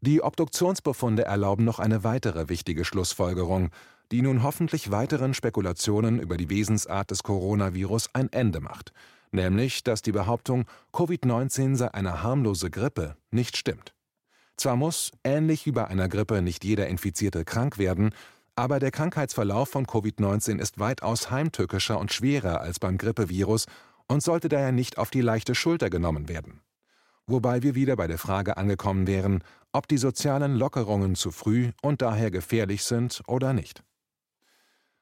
Die 0.07 0.23
Obduktionsbefunde 0.23 1.25
erlauben 1.25 1.65
noch 1.65 1.79
eine 1.81 2.05
weitere 2.05 2.49
wichtige 2.49 2.85
Schlussfolgerung, 2.85 3.71
die 4.13 4.23
nun 4.23 4.43
hoffentlich 4.43 4.91
weiteren 4.91 5.35
Spekulationen 5.35 6.21
über 6.21 6.37
die 6.37 6.49
Wesensart 6.49 7.11
des 7.11 7.23
Coronavirus 7.23 8.11
ein 8.15 8.33
Ende 8.33 8.61
macht– 8.61 8.93
nämlich 9.33 9.85
dass 9.85 10.03
die 10.03 10.13
Behauptung, 10.13 10.65
Covid-19 10.93 11.77
sei 11.77 11.93
eine 11.95 12.23
harmlose 12.23 12.71
Grippe, 12.71 13.17
nicht 13.31 13.57
stimmt. 13.57 13.95
Zwar 14.57 14.77
muss, 14.77 15.13
ähnlich 15.23 15.67
wie 15.67 15.73
bei 15.73 15.87
einer 15.87 16.09
Grippe, 16.09 16.43
nicht 16.43 16.65
jeder 16.65 16.89
Infizierte 16.89 17.45
krank 17.45 17.79
werden, 17.79 18.11
aber 18.57 18.79
der 18.79 18.91
Krankheitsverlauf 18.91 19.69
von 19.69 19.87
Covid-19 19.87 20.59
ist 20.59 20.79
weitaus 20.79 21.31
heimtückischer 21.31 21.99
und 21.99 22.13
schwerer 22.13 22.63
als 22.63 22.81
beim 22.81 22.97
Grippevirus 22.97 23.67
und 24.09 24.23
sollte 24.23 24.49
daher 24.49 24.73
nicht 24.73 24.97
auf 24.97 25.11
die 25.11 25.21
leichte 25.21 25.55
Schulter 25.55 25.91
genommen 25.91 26.29
werden. 26.29 26.63
Wobei 27.29 27.63
wir 27.63 27.75
wieder 27.75 27.97
bei 27.97 28.07
der 28.07 28.19
Frage 28.19 28.57
angekommen 28.57 29.07
wären, 29.07 29.43
ob 29.73 29.89
die 29.89 29.99
sozialen 29.99 30.55
Lockerungen 30.55 31.17
zu 31.17 31.33
früh 31.33 31.73
und 31.83 32.01
daher 32.01 32.31
gefährlich 32.31 32.85
sind 32.85 33.23
oder 33.27 33.53
nicht. 33.53 33.83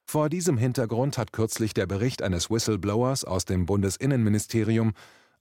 Vor 0.06 0.28
diesem 0.28 0.56
Hintergrund 0.56 1.18
hat 1.18 1.32
kürzlich 1.32 1.74
der 1.74 1.86
Bericht 1.86 2.22
eines 2.22 2.50
Whistleblowers 2.50 3.24
aus 3.24 3.44
dem 3.44 3.66
Bundesinnenministerium, 3.66 4.92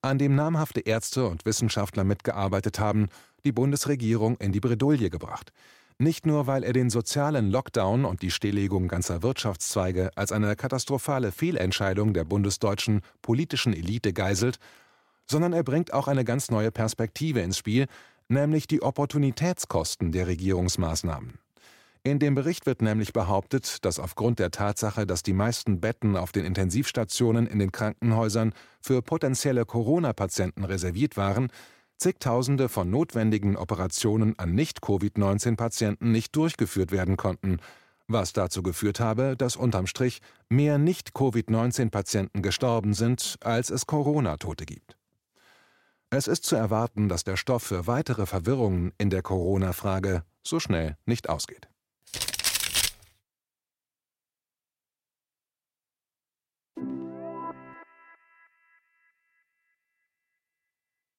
an 0.02 0.18
dem 0.18 0.36
namhafte 0.36 0.82
Ärzte 0.82 1.28
und 1.28 1.46
Wissenschaftler 1.46 2.04
mitgearbeitet 2.04 2.80
haben, 2.80 3.08
die 3.46 3.54
Bundesregierung 3.54 4.38
in 4.38 4.52
die 4.52 4.60
Bredouille 4.60 5.10
gebracht. 5.10 5.54
Nicht 6.00 6.26
nur, 6.26 6.48
weil 6.48 6.64
er 6.64 6.74
den 6.74 6.90
sozialen 6.90 7.50
Lockdown 7.50 8.04
und 8.04 8.22
die 8.22 8.32
Stilllegung 8.32 8.88
ganzer 8.88 9.22
Wirtschaftszweige 9.22 10.10
als 10.16 10.32
eine 10.32 10.56
katastrophale 10.56 11.32
Fehlentscheidung 11.32 12.14
der 12.14 12.26
bundesdeutschen 12.26 13.02
politischen 13.22 13.74
Elite 13.74 14.12
geißelt, 14.12 14.58
sondern 15.30 15.54
er 15.54 15.64
bringt 15.64 15.94
auch 15.94 16.08
eine 16.08 16.26
ganz 16.26 16.52
neue 16.52 16.72
Perspektive 16.72 17.42
ins 17.42 17.58
Spiel, 17.58 17.88
nämlich 18.28 18.68
die 18.68 18.82
Opportunitätskosten 18.82 20.12
der 20.12 20.28
Regierungsmaßnahmen. 20.28 21.40
In 22.06 22.20
dem 22.20 22.36
Bericht 22.36 22.66
wird 22.66 22.82
nämlich 22.82 23.14
behauptet, 23.14 23.86
dass 23.86 23.98
aufgrund 23.98 24.38
der 24.40 24.52
Tatsache, 24.52 25.08
dass 25.08 25.24
die 25.24 25.32
meisten 25.32 25.80
Betten 25.80 26.18
auf 26.18 26.34
den 26.34 26.44
Intensivstationen 26.44 27.48
in 27.48 27.60
den 27.60 27.72
Krankenhäusern 27.72 28.54
für 28.82 29.02
potenzielle 29.02 29.66
Corona-Patienten 29.66 30.66
reserviert 30.66 31.16
waren, 31.16 31.48
zigtausende 31.98 32.68
von 32.68 32.90
notwendigen 32.90 33.56
Operationen 33.56 34.38
an 34.38 34.54
Nicht-Covid-19-Patienten 34.54 36.12
nicht 36.12 36.36
durchgeführt 36.36 36.92
werden 36.92 37.16
konnten, 37.16 37.60
was 38.10 38.34
dazu 38.34 38.64
geführt 38.64 39.00
habe, 39.00 39.38
dass 39.38 39.56
unterm 39.56 39.88
Strich 39.88 40.22
mehr 40.50 40.78
Nicht-Covid-19-Patienten 40.78 42.42
gestorben 42.42 42.94
sind, 42.94 43.38
als 43.40 43.70
es 43.70 43.86
Corona-Tote 43.86 44.66
gibt. 44.66 44.98
Es 46.16 46.28
ist 46.28 46.44
zu 46.44 46.56
erwarten, 46.56 47.10
dass 47.10 47.24
der 47.24 47.38
Stoff 47.38 47.64
für 47.64 47.88
weitere 47.88 48.28
Verwirrungen 48.28 48.94
in 49.00 49.10
der 49.10 49.24
Corona-Frage 49.24 50.22
so 50.44 50.60
schnell 50.60 50.96
nicht 51.08 51.28
ausgeht. 51.28 51.73